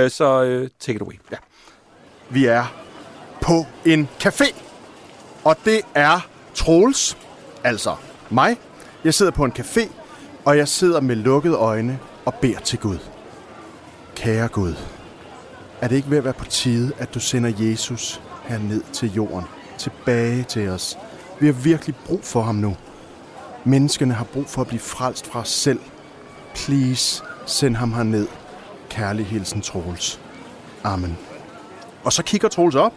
[0.09, 1.15] så uh, take it away.
[1.33, 1.37] Ja.
[2.31, 2.75] Vi er
[3.41, 4.55] på en café,
[5.45, 7.17] og det er Troels,
[7.65, 7.95] altså
[8.31, 8.57] mig.
[9.05, 9.89] Jeg sidder på en café,
[10.45, 12.99] og jeg sidder med lukkede øjne og beder til Gud.
[14.16, 14.74] Kære Gud,
[15.80, 19.45] er det ikke ved at være på tide, at du sender Jesus herned til jorden,
[19.78, 20.99] tilbage til os?
[21.40, 22.76] Vi har virkelig brug for ham nu.
[23.64, 25.80] Menneskene har brug for at blive frelst fra os selv.
[26.55, 28.28] Please, send ham herned.
[28.90, 30.20] Kærlig hilsen, Troels.
[30.84, 31.18] Amen.
[32.05, 32.93] Og så kigger Troels op,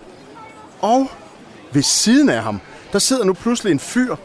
[0.81, 1.07] og
[1.71, 2.59] ved siden af ham,
[2.93, 4.15] der sidder nu pludselig en fyr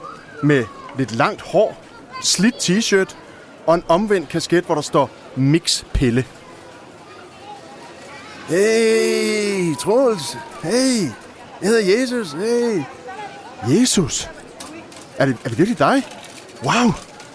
[0.43, 0.65] med
[0.99, 1.77] lidt langt hår,
[2.23, 3.17] slidt t-shirt
[3.67, 6.25] og en omvendt kasket, hvor der står Mix Pille.
[8.49, 10.39] Hey, Troels.
[10.63, 11.03] Hey,
[11.63, 12.33] jeg hedder Jesus.
[12.33, 12.83] Hey.
[13.69, 14.31] Jesus?
[15.19, 16.03] Er det, er det virkelig dig?
[16.65, 16.93] Wow.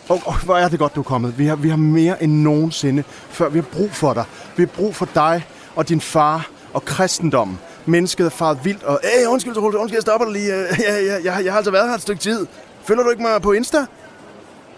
[0.10, 1.38] Og, og hvor er det godt, du er kommet.
[1.38, 3.50] Vi har, vi har mere end nogensinde før.
[3.50, 4.26] Vi har brug for dig.
[4.56, 7.60] Vi har brug for dig og din far og kristendommen.
[7.86, 9.00] Mennesket er faret vildt, og...
[9.04, 10.54] Hey, undskyld, Troels, undskyld, jeg stopper dig lige.
[10.56, 12.48] Øh, Ja, ja, jeg, jeg har altså været her et stykke tid.
[12.84, 13.78] Følger du ikke mig på Insta?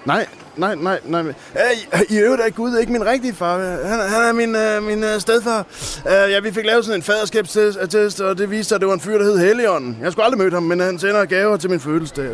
[0.08, 1.22] Nej, nej, nej, nej.
[1.54, 3.60] Hey, I øvrigt er Gud ikke min rigtige far.
[3.60, 5.66] Han, han er min, øh, min øh, stedfar.
[6.08, 8.94] Øh, ja, vi fik lavet sådan en faderskabstest, og det viste sig, at det var
[8.94, 9.98] en fyr, der hed Helligånden.
[10.02, 12.30] Jeg skulle aldrig møde ham, men han sender gaver til min fødselsdag.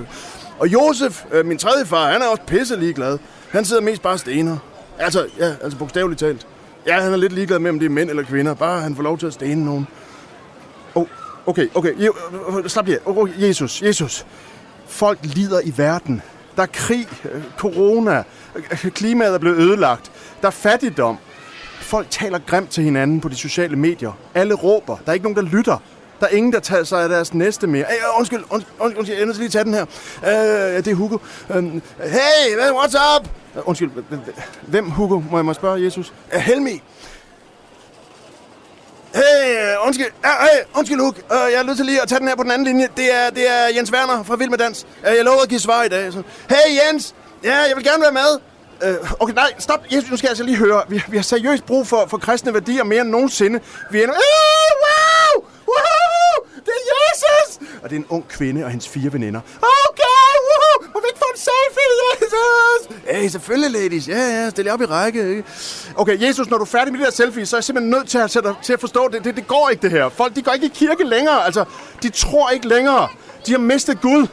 [0.59, 3.17] Og Josef, øh, min tredje far, han er også pisse ligeglad.
[3.49, 4.57] Han sidder mest bare stener.
[4.99, 6.47] Altså, ja, altså bogstaveligt talt.
[6.87, 8.53] Ja, han er lidt ligeglad med, om det er mænd eller kvinder.
[8.53, 9.87] Bare han får lov til at stene nogen.
[10.95, 11.07] Oh,
[11.45, 11.99] okay, okay.
[11.99, 13.01] Je, øh, øh, øh, slap lige af.
[13.05, 14.25] Oh, oh, Jesus, Jesus.
[14.87, 16.21] Folk lider i verden.
[16.55, 18.23] Der er krig, øh, corona,
[18.55, 20.11] øh, klimaet er blevet ødelagt.
[20.41, 21.17] Der er fattigdom.
[21.81, 24.11] Folk taler grimt til hinanden på de sociale medier.
[24.35, 24.97] Alle råber.
[25.05, 25.77] Der er ikke nogen, der lytter.
[26.19, 27.85] Der er ingen, der tager sig af deres næste mere.
[27.89, 29.85] Hey, øh, undskyld, undskyld, undskyld, undskyld, jeg er nødt til lige at tage den her.
[30.77, 31.17] Øh, det er Hugo.
[31.49, 33.27] Um, hey, what's up?
[33.55, 33.91] Uh, undskyld,
[34.61, 36.13] hvem Hugo, må jeg må spørge Jesus?
[36.31, 36.81] Helmi.
[39.13, 41.21] Hey, øh, undskyld, Ja, hey, undskyld Luke.
[41.31, 42.87] Uh, jeg er nødt til lige at tage den her på den anden linje.
[42.97, 44.85] Det er, det er Jens Werner fra Vild med Dans.
[44.99, 46.13] Uh, jeg lovede at give svar i dag.
[46.13, 48.31] Så, hey Jens, ja, jeg vil gerne være med.
[49.01, 49.85] Uh, okay, nej, stop.
[49.91, 50.83] Jesus, nu skal jeg altså lige høre.
[50.89, 53.59] Vi, vi har seriøst brug for, for kristne værdier mere end nogensinde.
[53.91, 54.13] Vi er nu...
[54.13, 54.19] Uh,
[54.85, 55.49] wow!
[55.67, 56.47] Wow!
[56.65, 57.59] Det er Jesus!
[57.83, 59.39] Og det er en ung kvinde og hendes fire veninder.
[59.57, 59.72] Okay,
[62.33, 62.97] Jesus?
[63.09, 64.07] Hey, selvfølgelig, ladies.
[64.07, 65.29] Ja, ja, stil jer op i række.
[65.29, 65.43] ikke?
[65.95, 68.09] Okay, Jesus, når du er færdig med det der selfie, så er jeg simpelthen nødt
[68.09, 70.09] til at, til at, til at forstå, det, det, det går ikke, det her.
[70.09, 71.45] Folk, de går ikke i kirke længere.
[71.45, 71.65] Altså,
[72.03, 73.07] de tror ikke længere.
[73.45, 74.27] De har mistet Gud.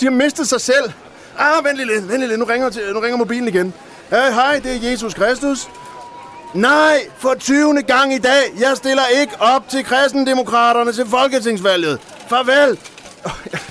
[0.00, 0.92] De har mistet sig selv.
[1.38, 2.38] Ah, vent lige lidt, vent lige lidt.
[2.38, 3.74] Nu ringer, til, nu ringer mobilen igen.
[4.10, 5.68] Hey, hej, det er Jesus Kristus.
[6.54, 7.82] Nej, for 20.
[7.82, 8.42] gang i dag.
[8.60, 12.00] Jeg stiller ikke op til kristendemokraterne til folketingsvalget.
[12.28, 12.78] Farvel.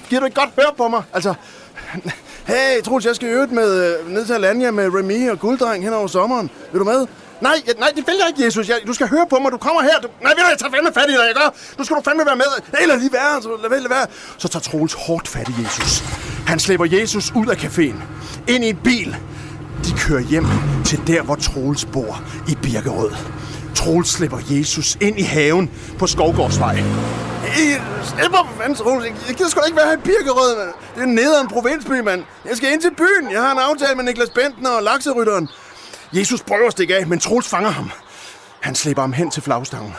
[0.09, 1.03] Giver du ikke godt høre på mig?
[1.13, 1.33] Altså,
[2.47, 5.93] hey, Troels, jeg skal øve med, øh, ned til Alanya med Remy og Gulddreng hen
[5.93, 6.49] over sommeren.
[6.71, 7.07] Vil du med?
[7.41, 8.69] Nej, jeg, nej, det vil jeg ikke, Jesus.
[8.69, 9.51] Jeg, du skal høre på mig.
[9.51, 9.99] Du kommer her.
[10.03, 11.49] Du, nej, ved du, jeg tager fandme fat i dig, jeg gør.
[11.77, 12.79] Nu skal du fandme være med.
[12.81, 13.41] Eller lige være.
[13.41, 14.05] Så lad, lad være.
[14.37, 16.03] Så tager Troels hårdt fat i Jesus.
[16.47, 17.95] Han slæber Jesus ud af caféen.
[18.47, 19.15] Ind i en bil.
[19.85, 20.45] De kører hjem
[20.85, 23.11] til der, hvor Troels bor i Birkerød.
[23.75, 26.75] Troels slipper Jesus ind i haven på Skovgårdsvej.
[27.57, 29.05] I slipper for fanden, Troels.
[29.05, 30.73] Jeg- Jeg gider sgu da ikke være her i Birkerød, mand.
[30.95, 32.23] Det er nede en provinsby, mand.
[32.45, 33.31] Jeg skal ind til byen.
[33.31, 35.49] Jeg har en aftale med Niklas Benten og lakserytteren.
[36.13, 37.91] Jesus prøver at stikke af, men Troels fanger ham.
[38.59, 39.95] Han slipper ham hen til flagstangen.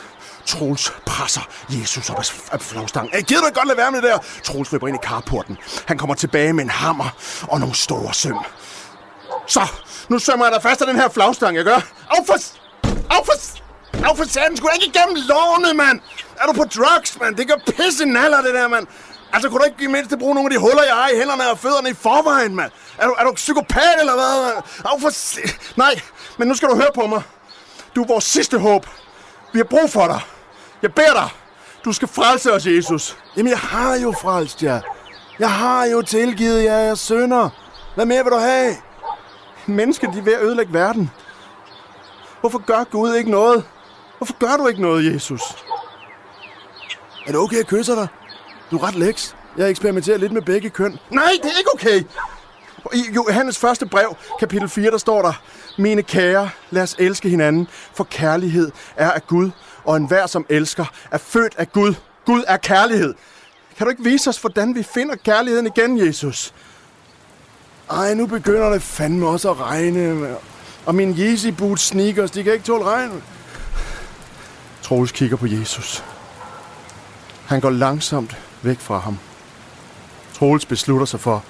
[0.47, 3.11] Troels presser Jesus op af- flagstangen.
[3.15, 4.19] Hey, gider du ikke godt lade være med det der?
[4.45, 5.57] Troels løber ind i carporten.
[5.87, 7.15] Han kommer tilbage med en hammer
[7.49, 8.39] og nogle store søm.
[9.47, 9.61] Så,
[10.09, 11.81] nu sømmer jeg dig fast af den her flagstang, jeg gør.
[12.11, 12.35] Af for...
[13.11, 13.62] Af for...
[13.93, 16.01] Af for satan, skulle ikke igennem lårene, mand!
[16.41, 17.37] Er du på drugs, mand?
[17.37, 18.87] Det gør pisse naller, det der, mand.
[19.33, 21.51] Altså, kunne du ikke i mindste bruge nogle af de huller, jeg har i hænderne
[21.51, 22.71] og fødderne i forvejen, mand?
[22.99, 24.65] Er du, er du psykopat, eller hvad, mand?
[24.85, 25.11] Af for...
[25.79, 26.01] Nej,
[26.39, 27.23] men nu skal du høre på mig.
[27.97, 28.87] Du er vores sidste håb.
[29.53, 30.21] Vi har brug for dig.
[30.83, 31.29] Jeg beder dig.
[31.85, 33.17] Du skal frelse os, Jesus.
[33.37, 34.81] Jamen, jeg har jo frelst jer.
[35.39, 37.49] Jeg har jo tilgivet jer jeg sønder.
[37.95, 38.77] Hvad mere vil du have?
[39.67, 41.11] Mennesker, de er ved at ødelægge verden.
[42.41, 43.65] Hvorfor gør Gud ikke noget?
[44.23, 45.41] Hvorfor gør du ikke noget, Jesus?
[47.27, 48.09] Er det okay, at kysse dig?
[48.71, 49.37] Du er ret læks.
[49.57, 50.99] Jeg eksperimenterer lidt med begge køn.
[51.11, 52.05] Nej, det er ikke okay!
[52.95, 55.33] I Johannes første brev, kapitel 4, der står der,
[55.79, 59.51] Mine kære, lad os elske hinanden, for kærlighed er af Gud,
[59.85, 61.95] og enhver, som elsker, er født af Gud.
[62.27, 63.15] Gud er kærlighed.
[63.77, 66.55] Kan du ikke vise os, hvordan vi finder kærligheden igen, Jesus?
[67.91, 70.37] Ej, nu begynder det fandme også at regne.
[70.87, 73.23] Og min Yeezy Boots sneakers, de kan ikke tåle regn.
[74.83, 76.05] Troels kigger på Jesus.
[77.47, 79.19] Han går langsomt væk fra ham.
[80.35, 81.45] Troels beslutter sig for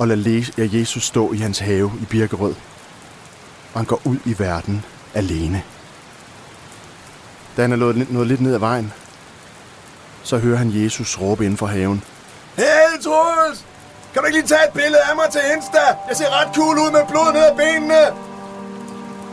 [0.00, 2.54] at lade Jesus stå i hans have i Birkerød.
[3.74, 5.62] Og han går ud i verden alene.
[7.56, 8.92] Da han er nået, nået lidt ned ad vejen,
[10.22, 12.02] så hører han Jesus råbe inden for haven.
[12.56, 13.64] Hey, Troels!
[14.12, 15.84] Kan du ikke lige tage et billede af mig til Insta?
[16.08, 18.02] Jeg ser ret cool ud med blod ned ad benene.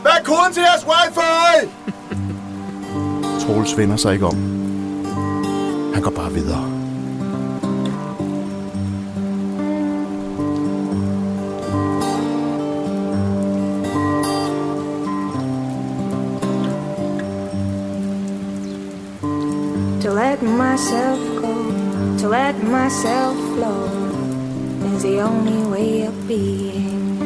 [0.02, 1.70] Hvad er koden til jeres wifi?
[3.40, 4.36] Troels vender sig ikke om.
[5.94, 6.70] Han går bare videre.
[20.02, 21.54] To let myself go,
[22.18, 23.84] to let myself flow
[24.94, 27.18] is the only way of being.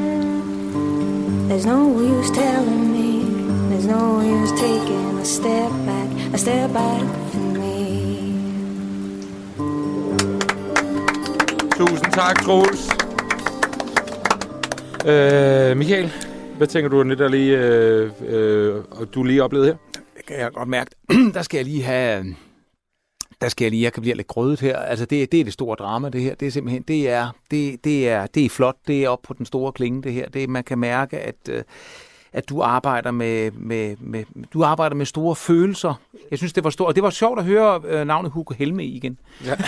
[1.49, 3.25] There's no use telling me,
[3.69, 8.09] there's no use taking a step back, a step back for me.
[11.77, 12.89] Tusind tak, Troels.
[15.07, 16.13] Øh, Michael,
[16.57, 19.77] hvad tænker du om det, der lige, øh, øh, og du lige oplevede her?
[20.17, 20.91] Det kan jeg godt mærke.
[21.35, 22.35] der skal jeg lige have...
[23.41, 24.79] Der skal jeg lige, jeg kan blive lidt grødet her.
[24.79, 26.35] Altså, det, det er det store drama, det her.
[26.35, 28.77] Det er simpelthen, det er, det, det er, det er flot.
[28.87, 30.29] Det er op på den store klinge, det her.
[30.29, 31.63] Det, man kan mærke, at, øh,
[32.33, 35.95] at du arbejder med, med, med, du arbejder med store følelser.
[36.31, 36.87] Jeg synes, det var stort.
[36.89, 39.19] Og det var sjovt at høre øh, navnet Hugo Helme igen.
[39.45, 39.53] Ja.
[39.53, 39.59] øh,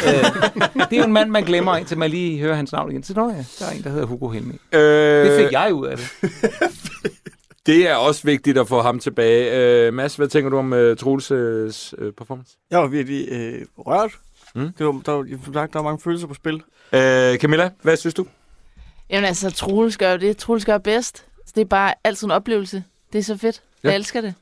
[0.75, 3.03] det er jo en mand, man glemmer, indtil man lige hører hans navn igen.
[3.03, 4.53] Så nå ja, der er en, der hedder Hugo Helme.
[4.73, 4.81] Øh,
[5.27, 6.07] Det fik jeg ud af det.
[7.67, 9.59] Det er også vigtigt at få ham tilbage.
[9.87, 12.57] Øh, Mads, hvad tænker du om øh, Troels' øh, performance?
[12.71, 14.11] Jeg var virkelig øh, rørt.
[14.55, 14.73] Mm.
[14.79, 16.63] Det var, der, var, som sagt, der var mange følelser på spil.
[16.93, 18.27] Øh, Camilla, hvad synes du?
[19.11, 20.37] Jamen altså, Troels gør det.
[20.37, 21.25] Troels gør bedst.
[21.51, 22.85] Så det er bare altid en oplevelse.
[23.13, 23.63] Det er så fedt.
[23.83, 23.95] Jeg Ja.
[23.97, 24.35] elsker det.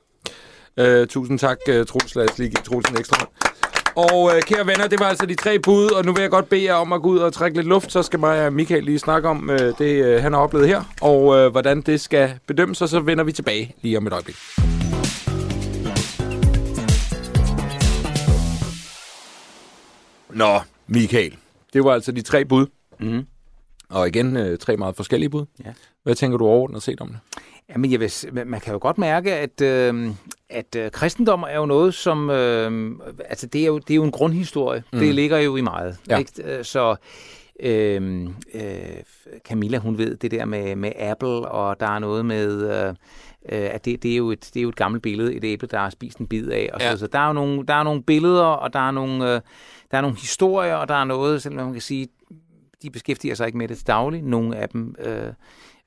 [0.77, 2.15] Øh, tusind tak, øh, Troels.
[2.15, 3.29] Lad os lige give Troels en ekstra hånd.
[4.11, 6.49] Og øh, kære venner, det var altså de tre bud, og nu vil jeg godt
[6.49, 8.85] bede jer om at gå ud og trække lidt luft, så skal mig og Michael
[8.85, 12.39] lige snakke om øh, det, øh, han har oplevet her, og øh, hvordan det skal
[12.47, 14.37] bedømmes, og så vender vi tilbage lige om et øjeblik.
[20.31, 21.37] Nå, Michael,
[21.73, 22.67] det var altså de tre bud.
[23.01, 23.27] Mhm.
[23.91, 25.45] Og igen, øh, tre meget forskellige bud.
[25.64, 25.72] Ja.
[26.03, 27.18] Hvad tænker du overordnet set om det?
[27.70, 28.12] Jamen, jeg vil,
[28.47, 30.11] man kan jo godt mærke, at, øh,
[30.51, 32.30] at øh, kristendom er jo noget, som...
[32.30, 32.91] Øh,
[33.24, 34.82] altså, det er, jo, det er jo en grundhistorie.
[34.93, 34.99] Mm.
[34.99, 35.97] Det ligger jo i meget.
[36.09, 36.18] Ja.
[36.18, 36.32] Ikke?
[36.59, 36.97] Øh, Så
[37.61, 38.22] øh,
[38.55, 38.62] øh,
[39.49, 42.62] Camilla, hun ved det der med, med Apple, og der er noget med...
[42.62, 42.95] Øh, øh,
[43.74, 45.78] at det, det, er jo et, det er jo et gammelt billede, et æble, der
[45.80, 46.70] er spist en bid af.
[46.72, 46.91] Og så, Ja.
[46.91, 46.97] ja.
[46.97, 49.41] så der er jo nogle, der er nogle billeder, og der er nogle, øh,
[49.91, 52.09] der er nogle historier, og der er noget, selvom man kan sige,
[52.83, 54.22] de beskæftiger sig ikke med det til daglig.
[54.22, 55.33] Nogle af dem øh,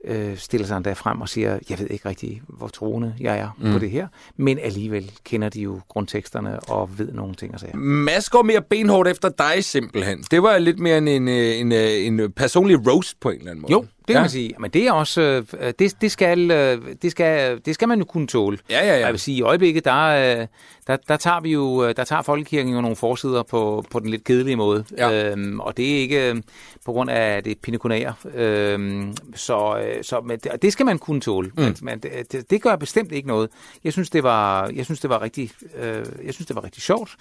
[0.06, 3.50] øh, stiller sig endda frem og siger, jeg ved ikke rigtig, hvor troende jeg er
[3.58, 3.72] mm.
[3.72, 7.76] på det her, men alligevel kender de jo grundteksterne og ved nogle ting og sager.
[7.78, 10.24] Mads går mere benhårdt efter dig simpelthen.
[10.32, 13.72] Det var lidt mere en, en, en, en, personlig roast på en eller anden måde.
[13.72, 14.22] Jo, kan ja.
[14.22, 14.54] man sige.
[14.60, 18.06] Men det er også, øh, det, det, skal, øh, det, skal, det skal man jo
[18.06, 18.58] kunne tåle.
[18.70, 19.00] Ja, ja, ja.
[19.00, 20.06] Jeg vil sige, i øjeblikket, der,
[20.42, 20.48] øh,
[20.88, 24.24] der, der tager vi jo, der tager Folkekirken jo nogle forsider på, på den lidt
[24.24, 24.84] kedelige måde.
[24.98, 25.32] Ja.
[25.32, 26.44] Øhm, og det er ikke
[26.86, 28.14] på grund af det pinakunære.
[28.34, 31.52] Øhm, så så men det, det skal man kunne tåle.
[31.58, 31.76] Mm.
[31.82, 33.50] Men, det, det gør bestemt ikke noget.
[33.84, 35.52] Jeg synes, det var, jeg synes, det var rigtig,
[35.82, 37.18] øh, jeg synes, det var rigtig sjovt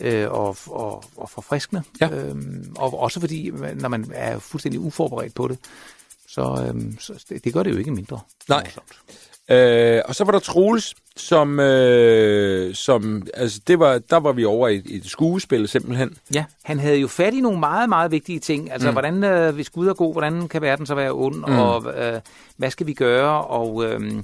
[0.00, 1.82] øh, og, og, og forfriskende.
[2.00, 2.08] Ja.
[2.08, 5.58] Øhm, og også fordi, når man er fuldstændig uforberedt på det,
[6.32, 8.20] så, øhm, så det, det gør det jo ikke mindre.
[8.48, 8.70] Nej.
[9.50, 14.44] Øh, og så var der Troels, som, øh, som altså det var, der var vi
[14.44, 16.18] over i, i et skuespil simpelthen.
[16.34, 18.72] Ja, han havde jo fat i nogle meget, meget vigtige ting.
[18.72, 18.94] Altså, mm.
[18.94, 21.58] hvordan, øh, hvis Gud er god, hvordan kan verden så være ond, mm.
[21.58, 22.20] og øh,
[22.56, 23.84] hvad skal vi gøre, og...
[23.84, 24.22] Øh,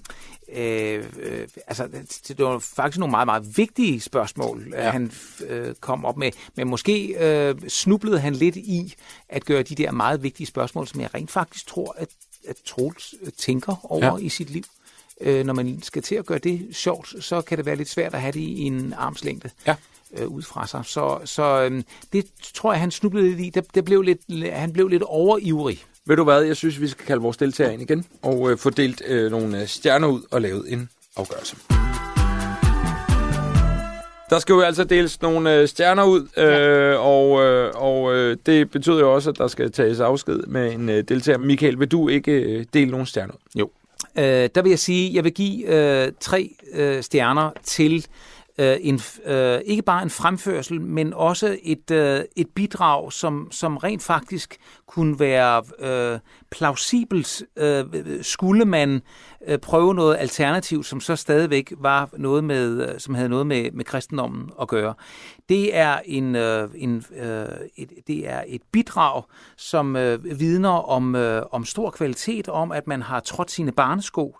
[0.52, 4.90] Øh, øh, altså, det, det var faktisk nogle meget, meget vigtige spørgsmål, ja.
[4.90, 5.12] han
[5.46, 6.30] øh, kom op med.
[6.54, 8.94] Men måske øh, snublede han lidt i
[9.28, 12.08] at gøre de der meget vigtige spørgsmål, som jeg rent faktisk tror, at,
[12.48, 14.16] at Troels øh, tænker over Ja.
[14.16, 14.62] i sit liv.
[15.20, 18.14] Øh, når man skal til at gøre det sjovt, så kan det være lidt svært
[18.14, 19.74] at have det i en armslængde Ja.
[20.12, 20.82] øh, ud fra sig.
[20.84, 23.50] Så, så øhm, det tror jeg, han snublede lidt i.
[23.50, 25.84] Det, det blev lidt, han blev lidt overivrig.
[26.08, 28.70] Ved du hvad, jeg synes, vi skal kalde vores deltagere ind igen, og øh, få
[28.70, 31.56] delt øh, nogle øh, stjerner ud og lavet en afgørelse.
[34.30, 38.70] Der skal jo altså deles nogle øh, stjerner ud, øh, og, øh, og øh, det
[38.70, 41.38] betyder jo også, at der skal tages afsked med en øh, deltager.
[41.38, 43.60] Michael, vil du ikke øh, dele nogle stjerner ud?
[43.60, 43.70] Jo.
[44.18, 48.06] Øh, der vil jeg sige, at jeg vil give øh, tre øh, stjerner til
[48.58, 53.76] øh, en, øh, ikke bare en fremførsel, men også et, øh, et bidrag, som, som
[53.76, 54.56] rent faktisk
[54.86, 56.18] kunne være øh,
[56.50, 57.84] plausibelt, øh,
[58.22, 59.02] skulle man
[59.46, 63.70] øh, prøve noget alternativt, som så stadigvæk var noget med, øh, som havde noget med,
[63.70, 64.94] med kristendommen at gøre.
[65.48, 67.46] Det er en, øh, en øh,
[67.76, 69.22] et, det er et bidrag,
[69.56, 74.36] som øh, vidner om, øh, om stor kvalitet, om at man har trådt sine barnesko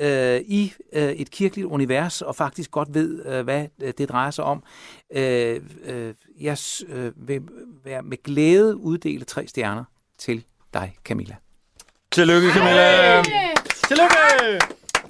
[0.00, 4.30] øh, i øh, et kirkeligt univers, og faktisk godt ved, øh, hvad øh, det drejer
[4.30, 4.62] sig om.
[5.14, 7.42] Øh, øh, jeg øh, vil
[7.84, 9.84] være med glæde uddele tre stjerner
[10.18, 11.36] til dig, Camilla.
[12.10, 13.22] Tillykke, Camilla!
[13.88, 14.60] Tillykke!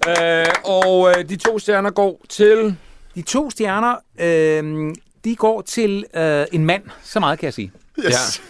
[0.09, 2.77] Øh, og øh, de to stjerner går til...
[3.15, 7.73] De to stjerner, øh, de går til øh, en mand, så meget kan jeg sige.
[8.07, 8.43] Yes.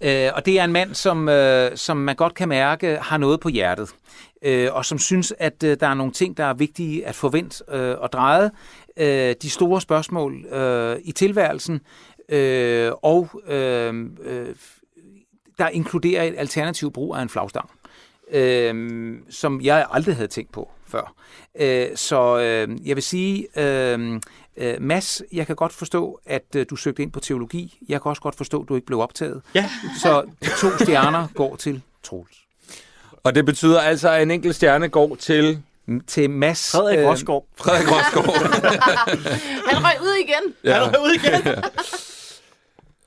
[0.00, 3.40] Øh, og det er en mand, som, øh, som man godt kan mærke har noget
[3.40, 3.90] på hjertet.
[4.42, 7.64] Øh, og som synes, at øh, der er nogle ting, der er vigtige at forvente
[7.68, 8.50] øh, og dreje.
[8.96, 11.80] Øh, de store spørgsmål øh, i tilværelsen.
[12.28, 14.54] Øh, og øh, øh,
[15.58, 17.70] der inkluderer et alternativ brug af en flagstang.
[18.30, 21.14] Øh, som jeg aldrig havde tænkt på før.
[21.60, 24.20] Øh, så øh, jeg vil sige, øh,
[24.56, 27.78] øh, Mads, jeg kan godt forstå, at øh, du søgte ind på teologi.
[27.88, 29.42] Jeg kan også godt forstå, at du ikke blev optaget.
[29.54, 29.70] Ja.
[30.02, 30.24] Så
[30.60, 32.36] to stjerner går til Troels.
[33.24, 35.62] Og det betyder altså, at en enkelt stjerne går til
[36.06, 36.70] Til Mads.
[36.72, 37.46] Frederik øh, Rosgaard.
[37.56, 38.26] Frederik Rosgaard.
[39.70, 40.54] Han røg ud igen.
[40.64, 40.70] ja.
[40.70, 41.62] Er du ude igen?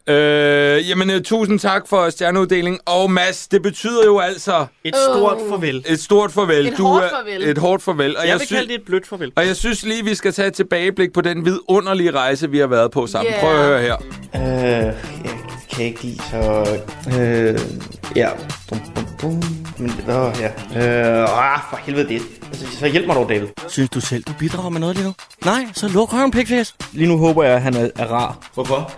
[0.09, 2.79] Øh, jamen, uh, tusind tak for stjerneuddeling.
[2.85, 5.83] Og Mads, det betyder jo altså Et stort farvel.
[5.87, 6.67] et stort farvel.
[6.67, 7.43] Et hårdt er- farvel.
[7.49, 8.17] Et hårdt farvel.
[8.17, 9.31] Og Jeg vil sy- kalde det et blødt farvel.
[9.35, 12.67] Og jeg synes lige, vi skal tage et tilbageblik på den vidunderlige rejse, vi har
[12.67, 13.31] været på sammen.
[13.33, 13.41] Yeah.
[13.43, 13.95] Prøv at høre her.
[14.35, 14.93] Øh,
[15.23, 15.33] jeg
[15.77, 16.65] kan ikke lide, så...
[17.19, 17.59] Øh,
[18.15, 18.29] ja.
[18.69, 19.43] Bum, bum, bum.
[19.77, 20.47] Men, åh, ja.
[20.75, 22.21] Øh, ah, for helvede det.
[22.47, 23.47] Altså, så hjælp mig dog, David.
[23.67, 25.13] Synes du selv, du bidrager med noget lige nu?
[25.45, 26.75] Nej, så luk røven, pigfæs.
[26.91, 28.49] Lige nu håber jeg, at han er, er rar.
[28.53, 28.91] Hvorfor?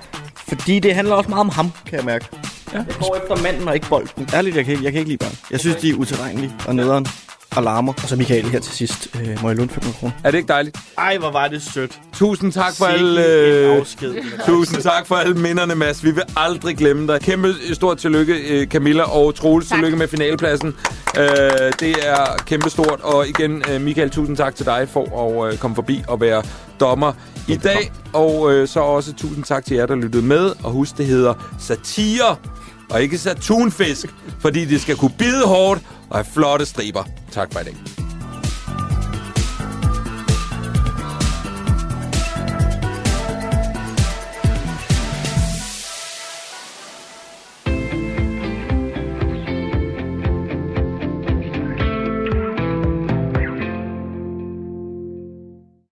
[0.48, 2.26] Fordi det handler også meget om ham, kan jeg mærke.
[2.74, 2.78] Ja.
[2.78, 4.28] Jeg går efter manden og ikke bolden.
[4.34, 5.38] Ærligt, jeg kan, ikke- jeg kan ikke lide børn.
[5.52, 7.08] Jeg synes, de er utilregnelige og nederen.
[7.56, 7.94] og larmer.
[8.04, 9.08] Og så Michael her til sidst.
[9.22, 10.14] Øh, må jeg låne 500 kroner?
[10.24, 10.78] Er det ikke dejligt?
[10.98, 12.00] Ej, hvor var det sødt.
[12.14, 13.26] Tusind tak for Sikke alle...
[13.26, 14.16] Øh, afsked.
[14.46, 16.04] tusind tak for alle minderne, Mads.
[16.04, 17.22] Vi vil aldrig glemme dig.
[17.22, 19.68] Kæmpe stort tillykke, øh, Camilla og Troels.
[19.68, 19.78] Tak.
[19.78, 20.68] Tillykke med finalepladsen.
[21.18, 21.26] Øh,
[21.80, 23.00] det er kæmpe stort.
[23.04, 26.44] Og igen, øh, Michael, tusind tak til dig for at øh, komme forbi og være
[26.80, 27.14] dommer
[27.48, 27.92] i dag.
[28.14, 30.52] Og øh, så også tusind tak til jer, der lyttede med.
[30.64, 32.36] Og husk, det hedder satire
[32.90, 34.06] og ikke satunfisk,
[34.40, 37.04] fordi det skal kunne bide hårdt og have flotte striber.
[37.32, 38.05] Tak for i dag.